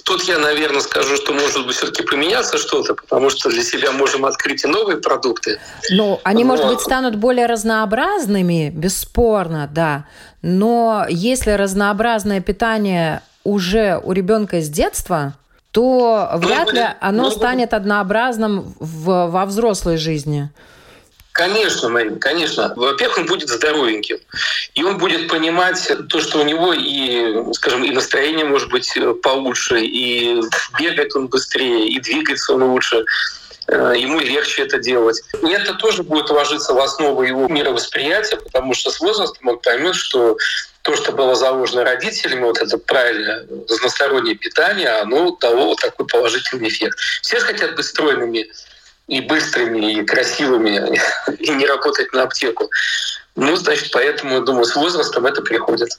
Тут 0.03 0.23
я, 0.23 0.37
наверное, 0.39 0.81
скажу, 0.81 1.15
что 1.15 1.33
может 1.33 1.65
быть 1.65 1.75
все-таки 1.75 2.03
поменяться 2.03 2.57
что-то, 2.57 2.93
потому 2.95 3.29
что 3.29 3.49
для 3.49 3.63
себя 3.63 3.91
можем 3.91 4.25
открыть 4.25 4.63
и 4.63 4.67
новые 4.67 4.97
продукты. 4.97 5.59
Ну, 5.91 6.19
они, 6.23 6.43
Но... 6.43 6.51
может 6.51 6.67
быть, 6.67 6.79
станут 6.79 7.15
более 7.15 7.45
разнообразными, 7.45 8.69
бесспорно, 8.69 9.69
да. 9.71 10.05
Но 10.41 11.05
если 11.09 11.51
разнообразное 11.51 12.41
питание 12.41 13.21
уже 13.43 13.99
у 14.03 14.11
ребенка 14.11 14.61
с 14.61 14.69
детства, 14.69 15.33
то 15.71 16.29
вряд 16.35 16.71
ли 16.71 16.83
оно 17.01 17.29
станет 17.31 17.73
однообразным 17.73 18.75
в, 18.79 19.27
во 19.27 19.45
взрослой 19.45 19.97
жизни. 19.97 20.49
Конечно, 21.35 21.89
Марин, 21.89 22.17
конечно. 22.17 22.71
Во-первых, 22.77 23.17
он 23.17 23.25
будет 23.25 23.49
здоровеньким. 23.49 24.19
И 24.73 24.81
он 24.83 24.97
будет 24.97 25.27
понимать 25.27 25.91
то, 26.07 26.21
что 26.21 26.39
у 26.39 26.43
него 26.43 26.71
и, 26.71 27.51
скажем, 27.51 27.83
и 27.83 27.91
настроение 27.91 28.45
может 28.45 28.69
быть 28.69 28.95
э, 28.95 29.13
получше, 29.15 29.81
и 29.81 30.41
бегает 30.79 31.13
он 31.13 31.27
быстрее, 31.27 31.89
и 31.89 31.99
двигается 31.99 32.53
он 32.53 32.63
лучше 32.63 33.03
э, 33.67 33.93
ему 33.97 34.21
легче 34.21 34.61
это 34.63 34.77
делать. 34.79 35.21
И 35.43 35.49
это 35.49 35.73
тоже 35.73 36.03
будет 36.03 36.29
ложиться 36.29 36.73
в 36.73 36.79
основу 36.79 37.21
его 37.21 37.49
мировосприятия, 37.49 38.37
потому 38.37 38.73
что 38.73 38.89
с 38.89 39.01
возрастом 39.01 39.49
он 39.49 39.59
поймет, 39.59 39.95
что 39.95 40.37
то, 40.83 40.95
что 40.95 41.11
было 41.11 41.35
заложено 41.35 41.83
родителями, 41.83 42.43
вот 42.43 42.59
это 42.59 42.77
правильное 42.77 43.45
разностороннее 43.67 44.35
питание, 44.35 44.87
оно 45.01 45.35
дало 45.41 45.65
вот 45.65 45.81
такой 45.81 46.07
положительный 46.07 46.69
эффект. 46.69 46.97
Все 47.23 47.39
хотят 47.39 47.75
быть 47.75 47.85
стройными 47.85 48.47
и 49.07 49.21
быстрыми, 49.21 49.93
и 49.93 50.05
красивыми, 50.05 50.99
и 51.39 51.49
не 51.51 51.65
работать 51.65 52.11
на 52.13 52.23
аптеку. 52.23 52.69
Ну, 53.35 53.55
значит, 53.55 53.91
поэтому, 53.91 54.41
думаю, 54.41 54.65
с 54.65 54.75
возрастом 54.75 55.25
это 55.25 55.41
приходит. 55.41 55.89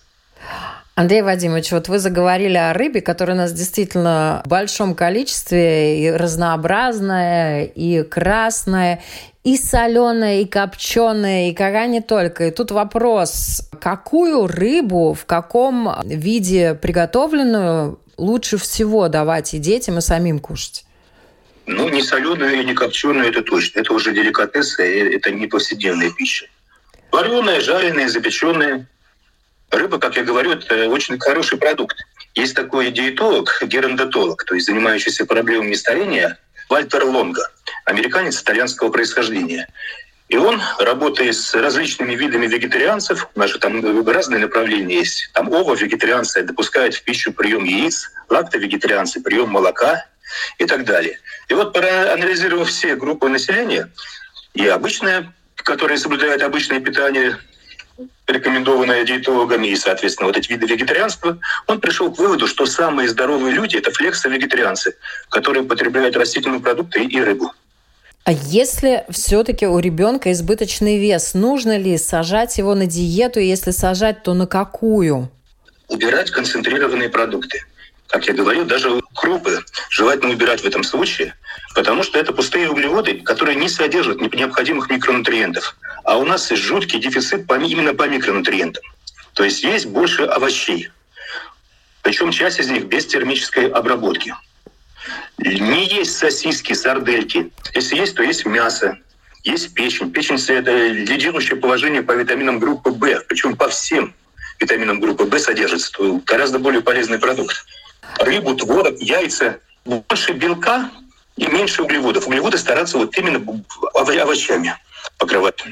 Андрей 0.95 1.21
Вадимович, 1.21 1.73
вот 1.73 1.88
вы 1.88 1.99
заговорили 1.99 2.57
о 2.57 2.73
рыбе, 2.73 3.03
которая 3.03 3.37
у 3.37 3.38
нас 3.40 3.53
действительно 3.53 4.40
в 4.47 4.49
большом 4.49 4.95
количестве, 4.95 6.03
и 6.03 6.11
разнообразная, 6.11 7.64
и 7.64 8.03
красная, 8.03 9.03
и 9.45 9.59
соленая, 9.59 10.40
и 10.40 10.47
копченая, 10.47 11.51
и 11.51 11.53
какая 11.53 11.87
не 11.87 12.01
только. 12.01 12.47
И 12.47 12.51
тут 12.51 12.71
вопрос, 12.71 13.69
какую 13.79 14.47
рыбу 14.47 15.12
в 15.12 15.27
каком 15.27 16.01
виде 16.03 16.73
приготовленную 16.75 18.01
лучше 18.16 18.57
всего 18.57 19.09
давать 19.09 19.53
и 19.53 19.59
детям, 19.59 19.99
и 19.99 20.01
самим 20.01 20.38
кушать? 20.38 20.86
Ну, 21.67 21.89
не 21.89 22.03
соленую 22.03 22.61
и 22.61 22.65
не 22.65 22.75
копченую, 22.75 23.29
это 23.29 23.43
точно. 23.43 23.81
Это 23.81 23.93
уже 23.93 24.13
деликатесы, 24.13 25.15
это 25.15 25.33
не 25.33 25.47
повседневная 25.49 26.11
пища. 26.11 26.47
Вареная, 27.11 27.61
жареная, 27.61 28.09
запеченная. 28.09 28.87
Рыба, 29.71 29.99
как 29.99 30.17
я 30.17 30.23
говорю, 30.23 30.53
это 30.53 30.89
очень 30.89 31.19
хороший 31.19 31.59
продукт. 31.59 31.97
Есть 32.37 32.55
такой 32.55 32.91
диетолог, 32.91 33.51
герондотолог, 33.63 34.45
то 34.45 34.55
есть 34.55 34.67
занимающийся 34.67 35.25
проблемами 35.25 35.75
старения, 35.75 36.39
Вальтер 36.69 37.05
Лонга, 37.05 37.51
американец 37.85 38.41
итальянского 38.41 38.91
происхождения. 38.91 39.69
И 40.29 40.37
он, 40.37 40.61
работая 40.79 41.33
с 41.33 41.55
различными 41.55 42.15
видами 42.15 42.47
вегетарианцев, 42.47 43.29
у 43.35 43.39
нас 43.39 43.51
же 43.51 43.59
там 43.59 44.07
разные 44.07 44.41
направления 44.41 44.97
есть, 44.97 45.31
там 45.33 45.49
ово-вегетарианцы 45.53 46.43
допускают 46.43 46.95
в 46.95 47.03
пищу 47.03 47.33
прием 47.33 47.65
яиц, 47.65 48.11
лакто-вегетарианцы 48.29 49.21
прием 49.21 49.51
молока 49.51 50.05
и 50.59 50.65
так 50.65 50.85
далее. 50.85 51.19
И 51.49 51.55
вот 51.55 51.73
проанализировав 51.73 52.69
все 52.69 52.97
группы 52.97 53.29
населения, 53.29 53.91
и 54.55 54.67
обычное, 54.67 55.33
которые 55.57 55.99
соблюдают 55.99 56.43
обычное 56.43 56.81
питание, 56.81 57.37
рекомендованное 58.27 59.05
диетологами 59.05 59.69
и, 59.69 59.77
соответственно, 59.77 60.29
вот 60.29 60.37
эти 60.37 60.49
виды 60.49 60.67
вегетарианства, 60.67 61.39
он 61.67 61.81
пришел 61.81 62.12
к 62.12 62.19
выводу, 62.19 62.47
что 62.47 62.67
самые 62.67 63.09
здоровые 63.09 63.55
люди— 63.55 63.77
это 63.79 63.91
флексо-вегетарианцы, 63.91 64.95
которые 65.31 65.65
потребляют 65.65 66.17
растительные 66.17 66.61
продукты 66.61 67.05
и 67.05 67.21
рыбу. 67.21 67.53
А 68.25 68.33
если 68.33 69.05
все-таки 69.09 69.69
у 69.69 69.79
ребенка 69.79 70.33
избыточный 70.33 70.99
вес, 70.99 71.35
нужно 71.35 71.79
ли 71.79 71.97
сажать 71.97 72.59
его 72.59 72.75
на 72.75 72.87
диету? 72.87 73.39
Если 73.39 73.71
сажать, 73.71 74.25
то 74.25 74.35
на 74.35 74.49
какую? 74.49 75.31
Убирать 75.87 76.33
концентрированные 76.33 77.09
продукты. 77.09 77.62
Как 78.09 78.27
я 78.27 78.35
говорил, 78.35 78.64
даже 78.64 79.01
крупы 79.14 79.64
желательно 79.90 80.33
убирать 80.33 80.61
в 80.61 80.66
этом 80.66 80.85
случае, 80.85 81.35
потому 81.75 82.03
что 82.03 82.19
это 82.19 82.33
пустые 82.33 82.71
углеводы, 82.71 83.21
которые 83.21 83.57
не 83.57 83.69
содержат 83.69 84.21
необходимых 84.35 84.88
микронутриентов. 84.88 85.77
А 86.05 86.16
у 86.16 86.25
нас 86.25 86.51
есть 86.51 86.62
жуткий 86.62 87.01
дефицит 87.01 87.51
именно 87.51 87.95
по 87.95 88.09
микронутриентам. 88.09 88.83
То 89.35 89.45
есть 89.45 89.62
есть 89.62 89.87
больше 89.87 90.23
овощей. 90.23 90.88
Причем 92.03 92.31
часть 92.31 92.61
из 92.61 92.71
них 92.71 92.85
без 92.87 93.07
термической 93.07 93.69
обработки. 93.69 94.35
Не 95.38 95.87
есть 95.87 96.16
сосиски, 96.16 96.73
сардельки. 96.73 97.51
Если 97.75 97.97
есть, 97.97 98.14
то 98.14 98.23
есть 98.23 98.47
мясо, 98.47 98.97
есть 99.42 99.75
печень. 99.75 100.11
Печень– 100.11 100.42
это 100.49 100.88
лидирующее 100.88 101.57
положение 101.57 102.03
по 102.03 102.12
витаминам 102.12 102.59
группы 102.59 102.90
В, 102.90 103.21
причем 103.29 103.57
по 103.57 103.69
всем 103.69 104.14
витаминам 104.59 105.01
группы 105.01 105.25
В 105.25 105.38
содержится. 105.38 105.92
То 105.92 106.21
гораздо 106.25 106.59
более 106.59 106.81
полезный 106.81 107.19
продукт. 107.19 107.64
Рыбу, 108.19 108.55
творог, 108.55 109.01
яйца. 109.01 109.59
Больше 109.85 110.33
белка 110.33 110.90
и 111.37 111.47
меньше 111.47 111.83
углеводов. 111.83 112.27
Углеводы 112.27 112.59
стараться 112.59 112.99
вот 112.99 113.16
именно 113.19 113.40
овощами 113.95 114.75
покрывать. 115.19 115.64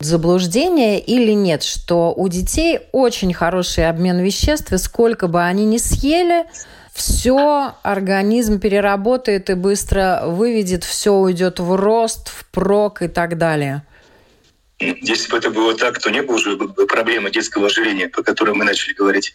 Заблуждение 0.00 1.00
или 1.00 1.32
нет, 1.32 1.64
что 1.64 2.12
у 2.14 2.28
детей 2.28 2.78
очень 2.92 3.34
хороший 3.34 3.88
обмен 3.88 4.20
веществ, 4.20 4.72
и 4.72 4.78
сколько 4.78 5.26
бы 5.26 5.42
они 5.42 5.64
ни 5.64 5.78
съели, 5.78 6.44
все 6.94 7.74
организм 7.82 8.60
переработает 8.60 9.50
и 9.50 9.54
быстро 9.54 10.22
выведет, 10.26 10.84
все 10.84 11.14
уйдет 11.14 11.58
в 11.58 11.74
рост, 11.74 12.28
в 12.28 12.44
прок 12.50 13.02
и 13.02 13.08
так 13.08 13.38
далее. 13.38 13.82
Если 14.78 15.28
бы 15.30 15.38
это 15.38 15.50
было 15.50 15.76
так, 15.76 15.98
то 15.98 16.10
не 16.10 16.22
было 16.22 16.36
уже 16.36 16.56
проблемы 16.56 17.32
детского 17.32 17.66
ожирения, 17.66 18.08
по 18.08 18.22
которой 18.22 18.54
мы 18.54 18.64
начали 18.64 18.94
говорить. 18.94 19.34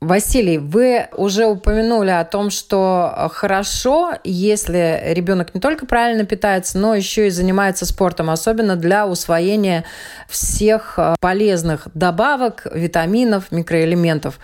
Василий, 0.00 0.58
вы 0.58 1.08
уже 1.16 1.46
упомянули 1.46 2.10
о 2.10 2.24
том, 2.24 2.50
что 2.50 3.30
хорошо, 3.32 4.14
если 4.24 5.02
ребенок 5.12 5.54
не 5.54 5.60
только 5.60 5.86
правильно 5.86 6.24
питается, 6.24 6.78
но 6.78 6.94
еще 6.94 7.26
и 7.26 7.30
занимается 7.30 7.86
спортом, 7.86 8.30
особенно 8.30 8.76
для 8.76 9.06
усвоения 9.06 9.84
всех 10.28 10.98
полезных 11.20 11.88
добавок, 11.94 12.66
витаминов, 12.72 13.50
микроэлементов. 13.50 14.38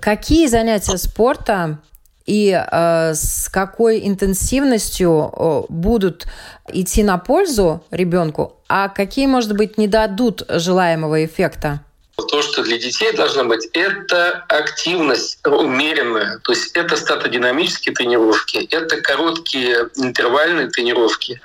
Какие 0.00 0.46
занятия 0.46 0.98
спорта 0.98 1.78
и 2.26 2.50
э, 2.50 3.14
с 3.14 3.48
какой 3.48 4.06
интенсивностью 4.06 5.32
э, 5.32 5.62
будут 5.68 6.26
идти 6.68 7.02
на 7.02 7.18
пользу 7.18 7.84
ребенку, 7.90 8.56
а 8.68 8.88
какие, 8.88 9.26
может 9.26 9.56
быть, 9.56 9.78
не 9.78 9.86
дадут 9.86 10.42
желаемого 10.48 11.24
эффекта? 11.24 11.80
То, 12.16 12.40
что 12.40 12.62
для 12.62 12.78
детей 12.78 13.12
должно 13.12 13.44
быть, 13.44 13.68
это 13.74 14.42
активность 14.48 15.38
умеренная, 15.44 16.38
то 16.38 16.52
есть 16.52 16.70
это 16.72 16.96
статодинамические 16.96 17.94
тренировки, 17.94 18.66
это 18.70 19.02
короткие 19.02 19.90
интервальные 19.96 20.68
тренировки, 20.68 21.42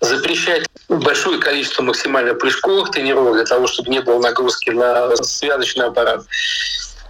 запрещать 0.00 0.66
большое 0.88 1.38
количество 1.38 1.84
максимально 1.84 2.34
прыжковых 2.34 2.90
тренировок 2.90 3.34
для 3.34 3.44
того, 3.44 3.68
чтобы 3.68 3.90
не 3.90 4.00
было 4.00 4.20
нагрузки 4.20 4.70
на 4.70 5.14
связочный 5.18 5.86
аппарат. 5.86 6.24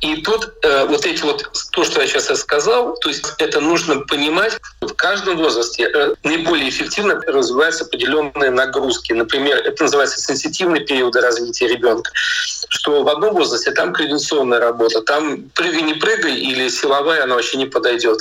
И 0.00 0.22
тут 0.22 0.52
э, 0.62 0.86
вот 0.86 1.04
эти 1.04 1.22
вот, 1.22 1.50
то, 1.72 1.84
что 1.84 2.00
я 2.00 2.06
сейчас 2.06 2.40
сказал, 2.40 2.94
то 3.00 3.08
есть 3.08 3.24
это 3.38 3.60
нужно 3.60 4.00
понимать, 4.00 4.58
в 4.80 4.94
каждом 4.94 5.38
возрасте 5.38 5.90
э, 5.92 6.14
наиболее 6.22 6.68
эффективно 6.68 7.20
развиваются 7.26 7.84
определенные 7.84 8.50
нагрузки. 8.50 9.12
Например, 9.12 9.58
это 9.58 9.82
называется 9.82 10.20
сенситивный 10.20 10.80
период 10.80 11.16
развития 11.16 11.68
ребенка, 11.68 12.10
что 12.14 13.02
в 13.02 13.08
одном 13.08 13.34
возрасте 13.34 13.72
там 13.72 13.92
координационная 13.92 14.60
работа, 14.60 15.02
там 15.02 15.50
прыгай, 15.54 15.82
не 15.82 15.94
прыгай 15.94 16.34
или 16.34 16.68
силовая, 16.68 17.24
она 17.24 17.34
вообще 17.34 17.56
не 17.56 17.66
подойдет. 17.66 18.20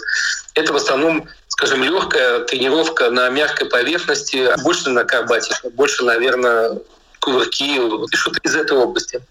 Это 0.55 0.73
в 0.73 0.75
основном 0.75 1.27
скажем, 1.47 1.83
легкая 1.83 2.41
тренировка 2.41 3.09
на 3.09 3.29
мягкой 3.29 3.67
поверхности, 3.67 4.47
больше 4.61 4.91
на 4.91 5.01
акробатике, 5.01 5.69
больше, 5.69 6.05
наверное, 6.05 6.79
кувырки, 7.27 8.15
что-то 8.15 8.39
из 8.43 8.55
этой 8.55 8.77
области. 8.77 9.21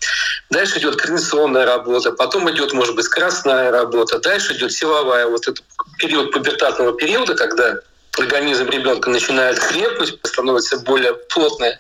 Дальше 0.50 0.78
идет 0.78 0.96
координационная 0.96 1.64
работа, 1.64 2.12
потом 2.12 2.50
идет, 2.50 2.74
может 2.74 2.94
быть, 2.94 3.06
скоростная 3.06 3.70
работа, 3.70 4.18
дальше 4.18 4.52
идет 4.52 4.72
силовая. 4.72 5.26
Вот 5.26 5.48
этот 5.48 5.64
период 5.98 6.30
пубертатного 6.32 6.92
периода, 6.92 7.34
когда 7.34 7.76
организм 8.18 8.68
ребенка 8.68 9.08
начинает 9.08 9.58
крепнуть, 9.58 10.18
становится 10.24 10.76
более 10.78 11.14
плотной, 11.14 11.76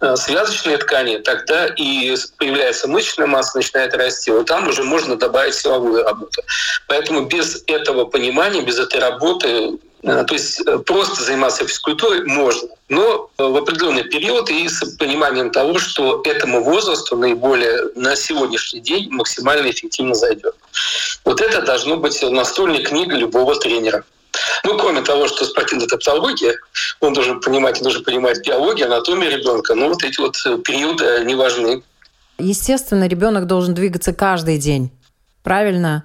э, 0.00 0.16
связочные 0.16 0.78
ткани, 0.78 1.18
тогда 1.18 1.66
и 1.66 2.16
появляется 2.38 2.88
мышечная 2.88 3.26
масса, 3.26 3.58
начинает 3.58 3.94
расти. 3.94 4.30
Вот 4.30 4.46
там 4.46 4.68
уже 4.68 4.82
можно 4.82 5.16
добавить 5.16 5.54
силовую 5.54 6.04
работу. 6.04 6.42
Поэтому 6.88 7.26
без 7.26 7.62
этого 7.66 8.06
понимания, 8.06 8.62
без 8.62 8.78
этой 8.78 9.00
работы 9.00 9.78
то 10.04 10.34
есть 10.34 10.60
э, 10.66 10.78
просто 10.80 11.22
заниматься 11.22 11.66
физкультурой 11.66 12.24
можно, 12.26 12.68
но 12.90 13.30
э, 13.38 13.42
в 13.42 13.56
определенный 13.56 14.04
период 14.04 14.50
и 14.50 14.68
с 14.68 14.84
пониманием 14.96 15.50
того, 15.50 15.78
что 15.78 16.20
этому 16.24 16.62
возрасту 16.62 17.16
наиболее 17.16 17.90
на 17.96 18.14
сегодняшний 18.14 18.80
день 18.80 19.08
максимально 19.10 19.70
эффективно 19.70 20.14
зайдет. 20.14 20.54
Вот 21.24 21.40
это 21.40 21.62
должно 21.62 21.96
быть 21.96 22.22
настольной 22.22 22.82
книгой 22.82 23.18
любого 23.18 23.56
тренера. 23.56 24.04
Ну, 24.64 24.76
кроме 24.76 25.00
того, 25.00 25.26
что 25.26 25.46
спортивная 25.46 25.86
тавтология, 25.86 26.54
он 27.00 27.14
должен 27.14 27.40
понимать, 27.40 27.78
он 27.78 27.84
должен 27.84 28.04
понимать 28.04 28.46
биологию, 28.46 28.86
анатомию 28.86 29.30
ребенка, 29.30 29.74
но 29.74 29.88
вот 29.88 30.02
эти 30.02 30.20
вот 30.20 30.36
периоды, 30.64 31.24
не 31.24 31.34
важны. 31.34 31.82
Естественно, 32.38 33.06
ребенок 33.06 33.46
должен 33.46 33.74
двигаться 33.74 34.12
каждый 34.12 34.58
день. 34.58 34.90
Правильно? 35.42 36.04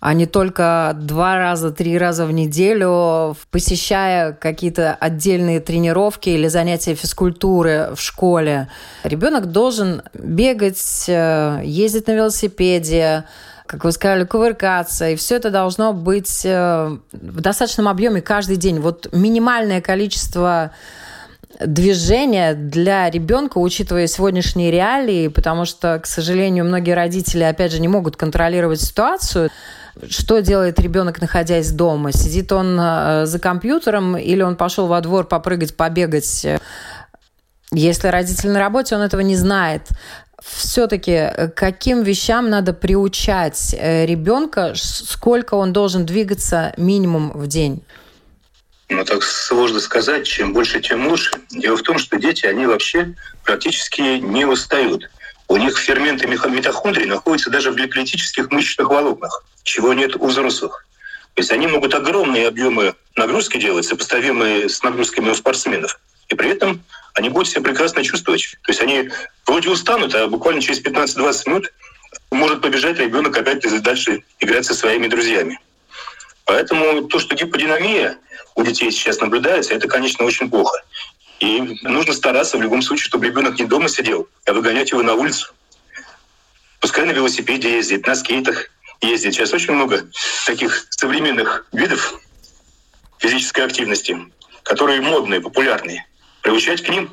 А 0.00 0.14
не 0.14 0.24
только 0.24 0.96
два 0.98 1.36
раза, 1.36 1.70
три 1.70 1.98
раза 1.98 2.24
в 2.24 2.32
неделю, 2.32 3.36
посещая 3.50 4.32
какие-то 4.32 4.94
отдельные 4.94 5.60
тренировки 5.60 6.30
или 6.30 6.48
занятия 6.48 6.94
физкультуры 6.94 7.90
в 7.94 8.00
школе. 8.00 8.68
Ребенок 9.04 9.46
должен 9.52 10.02
бегать, 10.14 11.04
э, 11.06 11.60
ездить 11.64 12.06
на 12.06 12.12
велосипеде, 12.12 13.24
как 13.66 13.84
вы 13.84 13.92
сказали, 13.92 14.24
кувыркаться. 14.24 15.10
И 15.10 15.16
все 15.16 15.36
это 15.36 15.50
должно 15.50 15.92
быть 15.92 16.46
э, 16.46 16.96
в 17.12 17.40
достаточном 17.42 17.86
объеме 17.86 18.22
каждый 18.22 18.56
день. 18.56 18.80
Вот 18.80 19.10
минимальное 19.12 19.82
количество 19.82 20.72
движения 21.60 22.54
для 22.54 23.10
ребенка, 23.10 23.58
учитывая 23.58 24.06
сегодняшние 24.06 24.70
реалии, 24.70 25.28
потому 25.28 25.66
что, 25.66 25.98
к 25.98 26.06
сожалению, 26.06 26.64
многие 26.64 26.94
родители, 26.94 27.42
опять 27.42 27.72
же, 27.72 27.80
не 27.80 27.88
могут 27.88 28.16
контролировать 28.16 28.80
ситуацию. 28.80 29.50
Что 30.08 30.40
делает 30.40 30.80
ребенок, 30.80 31.20
находясь 31.20 31.70
дома? 31.70 32.12
Сидит 32.12 32.52
он 32.52 32.78
э, 32.80 33.26
за 33.26 33.38
компьютером 33.38 34.16
или 34.16 34.42
он 34.42 34.56
пошел 34.56 34.86
во 34.86 35.00
двор 35.00 35.26
попрыгать, 35.26 35.76
побегать? 35.76 36.46
Если 37.72 38.08
родитель 38.08 38.50
на 38.50 38.58
работе, 38.58 38.96
он 38.96 39.02
этого 39.02 39.20
не 39.20 39.36
знает. 39.36 39.88
Все-таки 40.42 41.12
э, 41.12 41.48
каким 41.48 42.02
вещам 42.02 42.48
надо 42.48 42.72
приучать 42.72 43.74
э, 43.78 44.06
ребенка, 44.06 44.72
сколько 44.74 45.54
он 45.54 45.72
должен 45.72 46.06
двигаться 46.06 46.72
минимум 46.76 47.30
в 47.32 47.46
день? 47.46 47.82
Ну, 48.88 49.04
так 49.04 49.22
сложно 49.22 49.78
сказать, 49.78 50.26
чем 50.26 50.52
больше, 50.52 50.80
тем 50.80 51.06
лучше. 51.06 51.32
Дело 51.50 51.76
в 51.76 51.82
том, 51.82 51.98
что 51.98 52.18
дети, 52.18 52.46
они 52.46 52.66
вообще 52.66 53.14
практически 53.44 54.18
не 54.18 54.44
устают. 54.46 55.08
У 55.46 55.56
них 55.56 55.78
ферменты 55.78 56.26
митохондрий 56.26 57.06
находятся 57.06 57.50
даже 57.50 57.70
в 57.70 57.76
гликолитических 57.76 58.50
мышечных 58.50 58.88
волокнах, 58.88 59.44
чего 59.62 59.92
нет 59.92 60.16
у 60.16 60.26
взрослых. 60.26 60.86
То 61.34 61.40
есть 61.40 61.52
они 61.52 61.66
могут 61.66 61.94
огромные 61.94 62.48
объемы 62.48 62.94
нагрузки 63.16 63.58
делать, 63.58 63.86
сопоставимые 63.86 64.68
с 64.68 64.82
нагрузками 64.82 65.30
у 65.30 65.34
спортсменов. 65.34 65.98
И 66.28 66.34
при 66.34 66.50
этом 66.50 66.82
они 67.14 67.28
будут 67.28 67.48
себя 67.48 67.62
прекрасно 67.62 68.04
чувствовать. 68.04 68.56
То 68.62 68.70
есть 68.70 68.80
они 68.80 69.10
вроде 69.46 69.70
устанут, 69.70 70.14
а 70.14 70.26
буквально 70.26 70.60
через 70.60 70.82
15-20 70.82 71.48
минут 71.48 71.72
может 72.30 72.62
побежать 72.62 72.98
ребенок 72.98 73.36
опять 73.36 73.64
дальше 73.82 74.22
играть 74.38 74.66
со 74.66 74.74
своими 74.74 75.06
друзьями. 75.06 75.58
Поэтому 76.44 77.02
то, 77.08 77.18
что 77.18 77.34
гиподинамия 77.36 78.18
у 78.54 78.62
детей 78.62 78.90
сейчас 78.90 79.20
наблюдается, 79.20 79.74
это, 79.74 79.88
конечно, 79.88 80.24
очень 80.24 80.50
плохо. 80.50 80.82
И 81.38 81.78
нужно 81.82 82.12
стараться 82.12 82.58
в 82.58 82.62
любом 82.62 82.82
случае, 82.82 83.06
чтобы 83.06 83.26
ребенок 83.26 83.58
не 83.58 83.64
дома 83.64 83.88
сидел, 83.88 84.28
а 84.46 84.52
выгонять 84.52 84.90
его 84.90 85.02
на 85.02 85.14
улицу. 85.14 85.52
Пускай 86.80 87.04
на 87.04 87.12
велосипеде 87.12 87.76
ездит, 87.76 88.06
на 88.06 88.14
скейтах 88.14 88.70
ездит. 89.00 89.34
Сейчас 89.34 89.52
очень 89.52 89.74
много 89.74 90.04
таких 90.46 90.86
современных 90.90 91.66
видов 91.72 92.20
физической 93.18 93.64
активности, 93.64 94.18
которые 94.62 95.00
модные, 95.00 95.40
популярные. 95.40 96.06
Приучать 96.42 96.82
к 96.82 96.88
ним. 96.88 97.10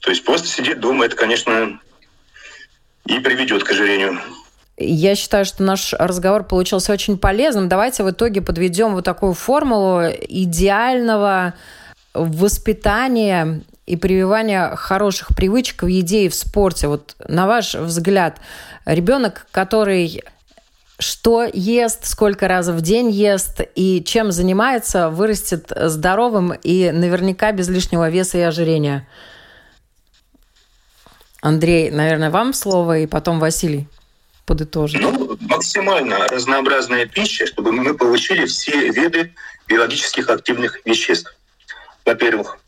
То 0.00 0.10
есть 0.10 0.24
просто 0.24 0.48
сидеть 0.48 0.80
дома, 0.80 1.06
это, 1.06 1.16
конечно, 1.16 1.80
и 3.06 3.18
приведет 3.20 3.64
к 3.64 3.70
ожирению. 3.70 4.20
Я 4.78 5.14
считаю, 5.14 5.44
что 5.46 5.62
наш 5.62 5.94
разговор 5.94 6.44
получился 6.44 6.92
очень 6.92 7.16
полезным. 7.16 7.68
Давайте 7.68 8.04
в 8.04 8.10
итоге 8.10 8.42
подведем 8.42 8.94
вот 8.94 9.04
такую 9.04 9.32
формулу 9.32 10.02
идеального 10.28 11.54
воспитание 12.12 13.62
и 13.86 13.96
прививание 13.96 14.74
хороших 14.76 15.34
привычек 15.34 15.82
в 15.82 15.86
еде 15.86 16.24
и 16.24 16.28
в 16.28 16.34
спорте. 16.34 16.88
Вот 16.88 17.14
на 17.26 17.46
ваш 17.46 17.74
взгляд, 17.74 18.38
ребенок, 18.84 19.46
который 19.50 20.22
что 20.98 21.44
ест, 21.52 22.06
сколько 22.06 22.48
раз 22.48 22.68
в 22.68 22.80
день 22.80 23.10
ест 23.10 23.60
и 23.74 24.02
чем 24.02 24.32
занимается, 24.32 25.10
вырастет 25.10 25.70
здоровым 25.74 26.52
и 26.54 26.90
наверняка 26.90 27.52
без 27.52 27.68
лишнего 27.68 28.08
веса 28.08 28.38
и 28.38 28.42
ожирения. 28.42 29.06
Андрей, 31.42 31.90
наверное, 31.90 32.30
вам 32.30 32.54
слово, 32.54 33.00
и 33.00 33.06
потом 33.06 33.38
Василий 33.38 33.88
подытожит. 34.46 35.00
Ну, 35.00 35.36
максимально 35.40 36.26
разнообразная 36.28 37.06
пища, 37.06 37.46
чтобы 37.46 37.72
мы 37.72 37.94
получили 37.94 38.46
все 38.46 38.90
виды 38.90 39.34
биологических 39.68 40.28
активных 40.30 40.84
веществ. 40.86 41.36
Во-первых, 42.04 42.58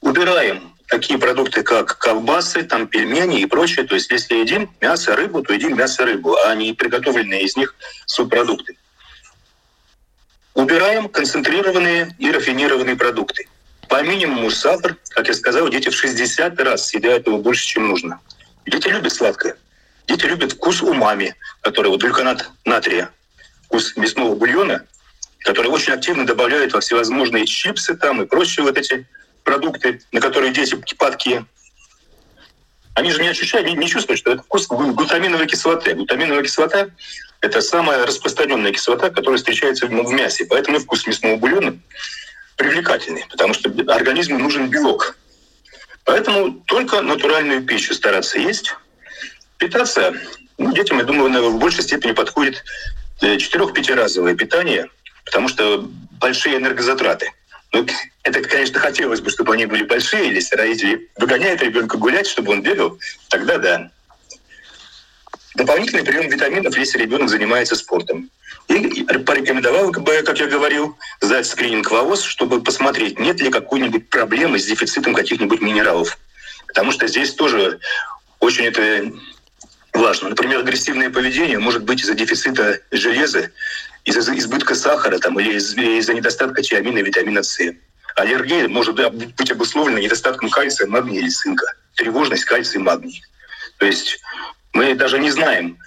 убираем 0.00 0.72
такие 0.90 1.18
продукты, 1.18 1.62
как 1.62 1.96
колбасы, 1.98 2.64
там 2.64 2.88
пельмени 2.88 3.40
и 3.40 3.46
прочее. 3.46 3.86
То 3.86 3.94
есть 3.94 4.10
если 4.10 4.34
едим 4.34 4.70
мясо, 4.80 5.16
рыбу, 5.16 5.42
то 5.42 5.54
едим 5.54 5.76
мясо, 5.76 6.04
рыбу, 6.04 6.36
а 6.44 6.54
не 6.54 6.74
приготовленные 6.74 7.44
из 7.44 7.56
них 7.56 7.74
субпродукты. 8.06 8.76
Убираем 10.54 11.08
концентрированные 11.08 12.14
и 12.18 12.30
рафинированные 12.30 12.96
продукты. 12.96 13.48
По 13.88 14.02
минимуму 14.02 14.50
сахар, 14.50 14.96
как 15.10 15.28
я 15.28 15.34
сказал, 15.34 15.68
дети 15.68 15.88
в 15.88 15.94
60 15.94 16.60
раз 16.60 16.88
съедают 16.88 17.26
его 17.26 17.38
больше, 17.38 17.64
чем 17.64 17.88
нужно. 17.88 18.20
Дети 18.66 18.88
любят 18.88 19.12
сладкое. 19.12 19.56
Дети 20.06 20.26
любят 20.26 20.52
вкус 20.52 20.82
умами, 20.82 21.36
который 21.60 21.88
вот 21.88 22.02
глюконат 22.02 22.50
натрия, 22.64 23.10
вкус 23.66 23.96
мясного 23.96 24.34
бульона, 24.34 24.84
который 25.44 25.68
очень 25.68 25.92
активно 25.92 26.26
добавляют 26.26 26.72
во 26.72 26.80
всевозможные 26.80 27.46
чипсы 27.46 27.94
там 27.94 28.22
и 28.22 28.26
прочие 28.26 28.64
вот 28.64 28.76
эти 28.76 29.06
продукты, 29.50 30.00
на 30.12 30.20
которые 30.20 30.52
дети 30.52 30.76
падки, 30.96 31.44
они 32.94 33.10
же 33.10 33.20
не 33.20 33.28
ощущают, 33.28 33.66
не, 33.66 33.74
не 33.74 33.88
чувствуют, 33.88 34.20
что 34.20 34.30
это 34.32 34.42
вкус 34.42 34.68
глутаминовой 34.68 35.46
кислоты. 35.48 35.94
Глутаминовая 35.94 36.44
кислота– 36.44 36.90
это 37.40 37.60
самая 37.60 38.06
распространенная 38.06 38.72
кислота, 38.72 39.10
которая 39.10 39.38
встречается 39.38 39.86
в 39.86 40.12
мясе. 40.12 40.44
Поэтому 40.44 40.78
вкус 40.78 41.04
мясного 41.06 41.36
бульона 41.36 41.76
привлекательный, 42.56 43.24
потому 43.28 43.54
что 43.54 43.70
организму 43.88 44.38
нужен 44.38 44.70
белок. 44.70 45.16
Поэтому 46.04 46.52
только 46.66 47.00
натуральную 47.02 47.62
пищу 47.62 47.94
стараться 47.94 48.38
есть. 48.38 48.76
Питаться 49.58 50.14
ну, 50.58 50.72
детям, 50.72 50.98
я 50.98 51.04
думаю, 51.04 51.50
в 51.50 51.58
большей 51.58 51.82
степени 51.82 52.12
подходит 52.12 52.62
4-5-разовое 53.20 54.34
э, 54.34 54.36
питание, 54.36 54.86
потому 55.24 55.48
что 55.48 55.88
большие 56.20 56.56
энергозатраты– 56.56 57.32
ну, 57.72 57.86
это, 58.24 58.42
конечно, 58.42 58.80
хотелось 58.80 59.20
бы, 59.20 59.30
чтобы 59.30 59.54
они 59.54 59.66
были 59.66 59.84
большие, 59.84 60.28
или 60.28 60.36
если 60.36 60.56
родители 60.56 61.08
выгоняют 61.16 61.62
ребенка 61.62 61.98
гулять, 61.98 62.26
чтобы 62.26 62.52
он 62.52 62.62
бегал, 62.62 62.98
тогда 63.28 63.58
да. 63.58 63.90
Дополнительный 65.54 66.04
прием 66.04 66.28
витаминов, 66.28 66.76
если 66.76 66.98
ребенок 66.98 67.28
занимается 67.28 67.76
спортом. 67.76 68.30
И 68.68 69.02
порекомендовал, 69.02 69.90
как 69.90 70.38
я 70.38 70.46
говорил, 70.46 70.96
сдать 71.20 71.46
скрининг 71.46 71.90
волос, 71.90 72.22
чтобы 72.22 72.62
посмотреть, 72.62 73.18
нет 73.18 73.40
ли 73.40 73.50
какой-нибудь 73.50 74.08
проблемы 74.08 74.60
с 74.60 74.66
дефицитом 74.66 75.12
каких-нибудь 75.12 75.60
минералов. 75.60 76.18
Потому 76.68 76.92
что 76.92 77.08
здесь 77.08 77.34
тоже 77.34 77.80
очень 78.38 78.66
это 78.66 79.12
важно. 79.92 80.30
Например, 80.30 80.60
агрессивное 80.60 81.10
поведение 81.10 81.58
может 81.58 81.84
быть 81.84 82.02
из-за 82.02 82.14
дефицита 82.14 82.80
железа 82.90 83.50
из-за 84.04 84.36
избытка 84.36 84.74
сахара 84.74 85.18
там, 85.18 85.38
или 85.38 85.54
из-за 85.54 86.14
недостатка 86.14 86.62
тиамина 86.62 86.98
и 86.98 87.02
витамина 87.02 87.42
С. 87.42 87.58
Аллергия 88.16 88.68
может 88.68 88.94
быть 88.94 89.50
обусловлена 89.50 90.00
недостатком 90.00 90.50
кальция, 90.50 90.86
магния 90.88 91.20
или 91.20 91.28
цинка. 91.28 91.66
Тревожность, 91.94 92.44
кальций, 92.44 92.80
магний. 92.80 93.22
То 93.78 93.86
есть 93.86 94.20
мы 94.72 94.94
даже 94.94 95.18
не 95.18 95.30
знаем, 95.30 95.78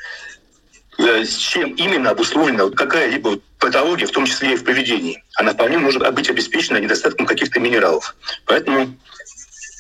э, 1.00 1.26
с 1.26 1.36
чем 1.36 1.74
именно 1.74 2.12
обусловлена 2.12 2.70
какая-либо 2.70 3.40
патология, 3.60 4.06
в 4.06 4.12
том 4.12 4.26
числе 4.26 4.54
и 4.54 4.56
в 4.56 4.64
поведении. 4.64 5.24
Она 5.36 5.54
вполне 5.54 5.78
может 5.78 6.14
быть 6.14 6.30
обеспечена 6.30 6.78
недостатком 6.78 7.26
каких-то 7.26 7.60
минералов. 7.60 8.16
Поэтому 8.46 8.96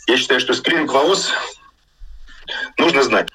я 0.08 0.18
считаю, 0.18 0.40
что 0.40 0.54
скрининг 0.54 0.92
волос 0.92 1.32
нужно 2.78 3.04
знать. 3.04 3.30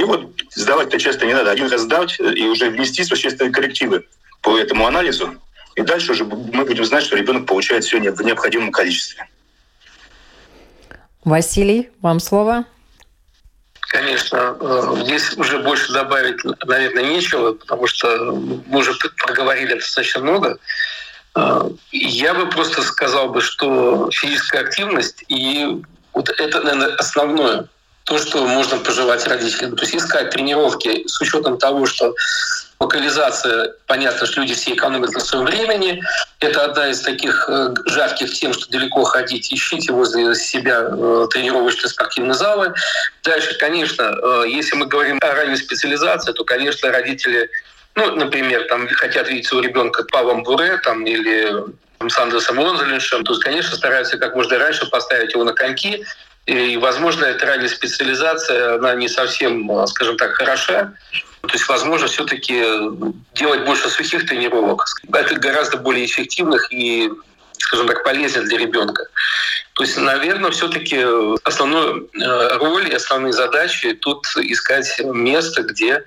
И 0.00 0.04
вот 0.04 0.32
сдавать-то 0.54 0.98
часто 0.98 1.26
не 1.26 1.34
надо. 1.34 1.50
Один 1.50 1.68
раз 1.68 1.82
сдать 1.82 2.18
и 2.18 2.46
уже 2.46 2.70
внести 2.70 3.04
существенные 3.04 3.52
коррективы 3.52 4.06
по 4.40 4.58
этому 4.58 4.86
анализу. 4.86 5.34
И 5.76 5.82
дальше 5.82 6.12
уже 6.12 6.24
мы 6.24 6.64
будем 6.64 6.86
знать, 6.86 7.04
что 7.04 7.16
ребенок 7.16 7.44
получает 7.44 7.84
все 7.84 8.00
в 8.00 8.22
необходимом 8.22 8.72
количестве. 8.72 9.28
Василий, 11.22 11.90
вам 12.00 12.18
слово. 12.18 12.64
Конечно, 13.80 14.56
э, 14.58 15.02
здесь 15.04 15.36
уже 15.36 15.58
больше 15.58 15.92
добавить, 15.92 16.42
наверное, 16.64 17.04
нечего, 17.04 17.52
потому 17.52 17.86
что 17.86 18.34
мы 18.68 18.78
уже 18.78 18.94
проговорили 19.18 19.74
достаточно 19.74 20.22
много. 20.22 20.58
Э, 21.36 21.68
я 21.92 22.32
бы 22.32 22.48
просто 22.48 22.80
сказал 22.80 23.28
бы, 23.28 23.42
что 23.42 24.08
физическая 24.12 24.62
активность 24.62 25.24
и 25.28 25.82
вот 26.14 26.30
это, 26.30 26.62
наверное, 26.62 26.94
основное, 26.94 27.68
то, 28.04 28.18
что 28.18 28.46
можно 28.46 28.78
пожелать 28.78 29.26
родителям. 29.26 29.76
То 29.76 29.82
есть 29.84 29.94
искать 29.94 30.30
тренировки 30.30 31.06
с 31.06 31.20
учетом 31.20 31.58
того, 31.58 31.86
что 31.86 32.14
Локализация, 32.80 33.74
понятно, 33.86 34.26
что 34.26 34.40
люди 34.40 34.54
все 34.54 34.72
экономят 34.72 35.12
на 35.12 35.20
своем 35.20 35.44
времени. 35.44 36.02
Это 36.38 36.64
одна 36.64 36.88
из 36.88 37.02
таких 37.02 37.46
э, 37.46 37.74
жарких 37.84 38.32
тем, 38.32 38.54
что 38.54 38.70
далеко 38.70 39.04
ходить. 39.04 39.52
Ищите 39.52 39.92
возле 39.92 40.34
себя 40.34 40.88
э, 40.90 41.26
тренировочные 41.30 41.90
спортивные 41.90 42.32
залы. 42.32 42.72
Дальше, 43.22 43.54
конечно, 43.58 44.02
э, 44.04 44.44
если 44.48 44.76
мы 44.76 44.86
говорим 44.86 45.18
о 45.20 45.34
ранней 45.34 45.56
специализации, 45.56 46.32
то, 46.32 46.42
конечно, 46.44 46.90
родители 46.90 47.50
ну, 47.96 48.14
например, 48.14 48.66
там 48.68 48.88
хотят 48.88 49.28
видеть 49.28 49.46
своего 49.48 49.66
ребенка 49.66 50.04
Павлом 50.04 50.42
Буре 50.42 50.78
там, 50.78 51.04
или 51.04 51.52
с 52.08 52.18
Андерсом 52.18 52.58
Лонзелиншем, 52.58 53.24
то, 53.24 53.38
конечно, 53.40 53.76
стараются 53.76 54.16
как 54.16 54.34
можно 54.34 54.58
раньше 54.58 54.88
поставить 54.88 55.32
его 55.32 55.44
на 55.44 55.52
коньки. 55.52 56.06
И, 56.50 56.76
возможно, 56.78 57.26
эта 57.26 57.46
ранняя 57.46 57.68
специализация, 57.68 58.74
она 58.74 58.94
не 58.96 59.08
совсем, 59.08 59.70
скажем 59.86 60.16
так, 60.16 60.32
хороша. 60.32 60.92
То 61.42 61.52
есть, 61.52 61.68
возможно, 61.68 62.08
все-таки 62.08 62.60
делать 63.34 63.64
больше 63.64 63.88
сухих 63.88 64.26
тренировок. 64.26 64.84
Это 65.12 65.36
гораздо 65.36 65.76
более 65.76 66.06
эффективных 66.06 66.72
и 66.72 67.08
скажем 67.58 67.86
так, 67.86 68.02
полезен 68.02 68.46
для 68.46 68.58
ребенка. 68.58 69.04
То 69.74 69.84
есть, 69.84 69.96
наверное, 69.96 70.50
все-таки 70.50 71.06
основную 71.44 72.10
э, 72.20 72.56
роль 72.56 72.88
и 72.88 72.94
основные 72.94 73.32
задачи 73.32 73.92
тут 73.92 74.26
искать 74.36 75.00
место, 75.04 75.62
где 75.62 76.02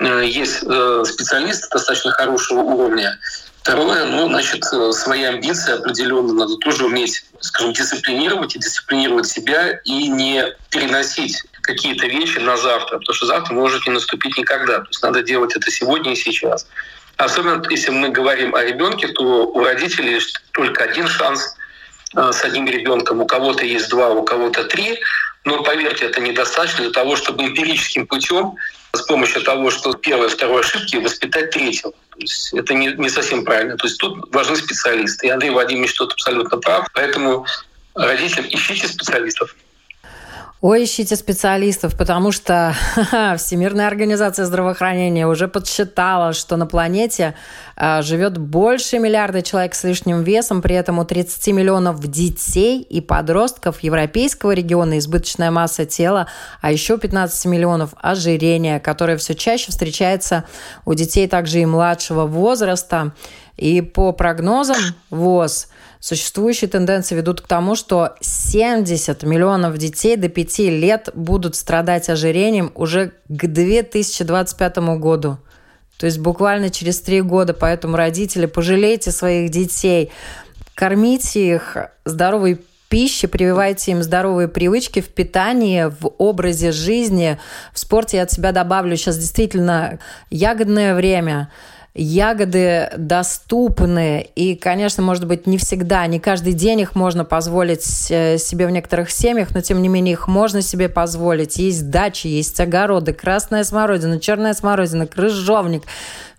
э, 0.00 0.22
есть 0.26 0.62
э, 0.64 1.04
специалисты 1.06 1.68
достаточно 1.70 2.10
хорошего 2.10 2.60
уровня. 2.60 3.18
Второе, 3.62 4.06
ну, 4.06 4.28
значит, 4.28 4.64
свои 4.64 5.22
амбиции 5.22 5.74
определенно 5.74 6.32
надо 6.32 6.56
тоже 6.56 6.84
уметь, 6.84 7.24
скажем, 7.38 7.72
дисциплинировать 7.72 8.56
и 8.56 8.58
дисциплинировать 8.58 9.28
себя 9.28 9.78
и 9.84 10.08
не 10.08 10.44
переносить 10.70 11.40
какие-то 11.60 12.08
вещи 12.08 12.38
на 12.38 12.56
завтра, 12.56 12.98
потому 12.98 13.14
что 13.14 13.26
завтра 13.26 13.54
может 13.54 13.86
не 13.86 13.92
наступить 13.92 14.36
никогда. 14.36 14.80
То 14.80 14.88
есть 14.88 15.00
надо 15.04 15.22
делать 15.22 15.54
это 15.54 15.70
сегодня 15.70 16.12
и 16.12 16.16
сейчас. 16.16 16.66
Особенно 17.18 17.62
если 17.70 17.92
мы 17.92 18.08
говорим 18.08 18.52
о 18.56 18.64
ребенке, 18.64 19.06
то 19.08 19.22
у 19.46 19.62
родителей 19.62 20.18
только 20.54 20.82
один 20.82 21.06
шанс 21.06 21.54
э, 22.16 22.32
с 22.32 22.44
одним 22.44 22.66
ребенком. 22.66 23.20
У 23.20 23.26
кого-то 23.26 23.64
есть 23.64 23.88
два, 23.90 24.10
у 24.10 24.24
кого-то 24.24 24.64
три. 24.64 24.98
Но 25.44 25.62
поверьте, 25.62 26.06
это 26.06 26.20
недостаточно 26.20 26.82
для 26.82 26.92
того, 26.92 27.14
чтобы 27.14 27.44
эмпирическим 27.44 28.08
путем 28.08 28.56
с 28.92 29.02
помощью 29.02 29.42
того, 29.42 29.70
что 29.70 29.92
первой, 29.94 30.28
второй 30.28 30.62
ошибки 30.62 30.96
воспитать 30.96 31.50
третьего. 31.50 31.92
Есть 32.16 32.52
это 32.52 32.74
не, 32.74 32.88
не 32.94 33.08
совсем 33.08 33.44
правильно. 33.44 33.76
То 33.76 33.86
есть 33.86 33.98
тут 33.98 34.32
важны 34.34 34.56
специалисты. 34.56 35.26
И 35.26 35.30
Андрей 35.30 35.50
Владимирович 35.50 35.94
тут 35.94 36.12
абсолютно 36.12 36.58
прав. 36.58 36.88
Поэтому 36.94 37.46
родителям 37.94 38.46
ищите 38.48 38.88
специалистов. 38.88 39.54
Ой, 40.62 40.84
ищите 40.84 41.16
специалистов, 41.16 41.96
потому 41.96 42.30
что 42.30 42.72
Всемирная 43.36 43.88
организация 43.88 44.46
здравоохранения 44.46 45.26
уже 45.26 45.48
подсчитала, 45.48 46.32
что 46.32 46.56
на 46.56 46.66
планете 46.68 47.34
э, 47.76 48.00
живет 48.02 48.38
больше 48.38 49.00
миллиарда 49.00 49.42
человек 49.42 49.74
с 49.74 49.82
лишним 49.82 50.22
весом, 50.22 50.62
при 50.62 50.76
этом 50.76 51.00
у 51.00 51.04
30 51.04 51.48
миллионов 51.48 51.98
детей 51.98 52.80
и 52.80 53.00
подростков 53.00 53.80
европейского 53.80 54.52
региона 54.52 55.00
избыточная 55.00 55.50
масса 55.50 55.84
тела, 55.84 56.28
а 56.60 56.70
еще 56.70 56.96
15 56.96 57.44
миллионов 57.46 57.94
ожирения, 58.00 58.78
которое 58.78 59.16
все 59.16 59.34
чаще 59.34 59.72
встречается 59.72 60.44
у 60.84 60.94
детей 60.94 61.26
также 61.26 61.58
и 61.58 61.66
младшего 61.66 62.24
возраста. 62.26 63.14
И 63.56 63.80
по 63.80 64.12
прогнозам 64.12 64.76
ВОЗ– 65.10 65.66
Существующие 66.02 66.68
тенденции 66.68 67.14
ведут 67.14 67.42
к 67.42 67.46
тому, 67.46 67.76
что 67.76 68.16
70 68.20 69.22
миллионов 69.22 69.78
детей 69.78 70.16
до 70.16 70.28
5 70.28 70.58
лет 70.58 71.10
будут 71.14 71.54
страдать 71.54 72.08
ожирением 72.08 72.72
уже 72.74 73.12
к 73.28 73.46
2025 73.46 74.78
году. 74.98 75.38
То 75.98 76.06
есть 76.06 76.18
буквально 76.18 76.70
через 76.70 77.00
три 77.00 77.20
года. 77.20 77.54
Поэтому 77.54 77.96
родители, 77.96 78.46
пожалейте 78.46 79.12
своих 79.12 79.52
детей. 79.52 80.10
Кормите 80.74 81.54
их 81.54 81.76
здоровой 82.04 82.58
пищи, 82.88 83.28
прививайте 83.28 83.92
им 83.92 84.02
здоровые 84.02 84.48
привычки 84.48 85.00
в 85.00 85.08
питании, 85.08 85.84
в 85.84 86.08
образе 86.18 86.72
жизни. 86.72 87.38
В 87.72 87.78
спорте 87.78 88.16
я 88.16 88.24
от 88.24 88.32
себя 88.32 88.50
добавлю 88.50 88.96
сейчас 88.96 89.18
действительно 89.18 90.00
ягодное 90.30 90.96
время– 90.96 91.48
ягоды 91.94 92.90
доступны, 92.96 94.26
и, 94.34 94.54
конечно, 94.54 95.02
может 95.02 95.26
быть, 95.26 95.46
не 95.46 95.58
всегда, 95.58 96.06
не 96.06 96.18
каждый 96.18 96.54
день 96.54 96.80
их 96.80 96.94
можно 96.94 97.24
позволить 97.24 98.10
э, 98.10 98.38
себе 98.38 98.66
в 98.66 98.70
некоторых 98.70 99.10
семьях, 99.10 99.54
но, 99.54 99.60
тем 99.60 99.82
не 99.82 99.88
менее, 99.88 100.14
их 100.14 100.26
можно 100.26 100.62
себе 100.62 100.88
позволить. 100.88 101.58
Есть 101.58 101.90
дачи, 101.90 102.28
есть 102.28 102.58
огороды, 102.60 103.12
красная 103.12 103.64
смородина, 103.64 104.20
черная 104.20 104.54
смородина, 104.54 105.06
крыжовник, 105.06 105.82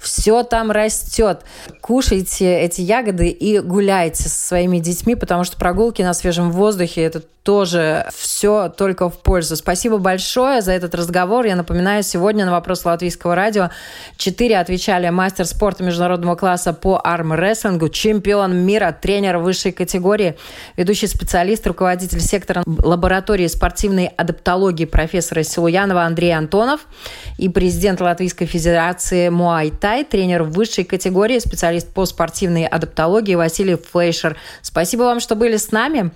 все 0.04 0.43
там 0.43 0.72
растет. 0.72 1.41
Кушайте 1.82 2.60
эти 2.60 2.82
ягоды 2.82 3.30
и 3.30 3.60
гуляйте 3.60 4.24
со 4.24 4.47
своими 4.47 4.80
детьми, 4.80 5.16
потому 5.16 5.43
что 5.43 5.58
прогулки 5.58 6.01
на 6.01 6.14
свежем 6.14 6.51
воздухе– 6.51 7.01
это 7.04 7.24
тоже 7.43 8.08
все 8.16 8.70
только 8.70 9.10
в 9.10 9.22
пользу. 9.22 9.58
Спасибо 9.58 9.97
большое 9.97 10.62
за 10.62 10.72
этот 10.72 10.95
разговор. 10.95 11.45
Я 11.45 11.58
напоминаю, 11.58 12.01
сегодня 12.01 12.45
на 12.45 12.51
вопрос 12.51 12.86
Латвийского 12.86 13.36
радио 13.36 13.70
четыре 14.16 14.58
отвечали 14.58 15.10
мастер 15.10 15.45
спорта 15.45 15.84
международного 15.84 16.36
класса 16.36 16.72
по 16.72 17.01
армрестлингу, 17.04 17.89
чемпион 17.89 18.56
мира, 18.56 18.97
тренер 18.99 19.39
высшей 19.39 19.74
категории, 19.74 20.38
ведущий 20.78 21.08
специалист, 21.08 21.68
руководитель 21.68 22.22
сектора 22.22 22.64
лаборатории 22.66 23.47
спортивной 23.47 24.08
адаптологии 24.08 24.86
профессора 24.86 25.43
Силуянова 25.43 26.04
Андрей 26.04 26.32
Антонов 26.32 26.88
и 27.38 27.49
президент 27.49 27.99
Латвийской 27.99 28.45
Федерации 28.45 29.28
Муай-Тай, 29.28 29.93
тренер 30.02 30.41
высшей 30.41 30.84
категории, 30.84 31.38
специалист 31.38 31.88
по 31.94 32.08
спортивной 32.08 32.66
адаптологии 32.66 33.36
Василий 33.36 33.76
Флейшер. 33.76 34.36
Спасибо 34.64 35.04
вам, 35.04 35.20
что 35.20 35.36
были 35.36 35.58
с 35.58 35.72
нами. 35.72 36.12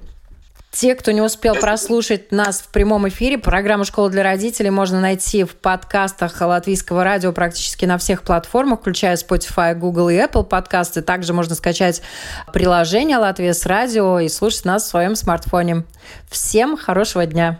Те, 0.71 0.95
кто 0.95 1.11
не 1.11 1.21
успел 1.21 1.55
прослушать 1.55 2.31
нас 2.31 2.59
в 2.59 2.67
прямом 2.67 3.07
эфире, 3.07 3.37
программу 3.37 3.85
«Школа 3.85 4.09
для 4.09 4.21
родителей» 4.21 4.69
можно 4.69 4.99
найти 4.99 5.43
в 5.43 5.55
подкастах 5.55 6.39
Латвийского 6.39 7.03
радио 7.03 7.31
практически 7.31 7.85
на 7.85 7.97
всех 7.97 8.21
платформах, 8.21 8.81
включая 8.81 9.15
Spotify, 9.15 9.73
Google 9.73 10.09
и 10.09 10.15
Apple 10.15 10.43
подкасты. 10.43 11.01
Также 11.01 11.33
можно 11.33 11.55
скачать 11.55 12.01
приложение 12.53 13.17
«Латвия 13.17 13.53
с 13.53 13.65
радио» 13.65 14.19
и 14.19 14.29
слушать 14.29 14.65
нас 14.65 14.83
в 14.83 14.87
своем 14.87 15.15
смартфоне. 15.15 15.83
Всем 16.29 16.77
хорошего 16.77 17.25
дня! 17.25 17.59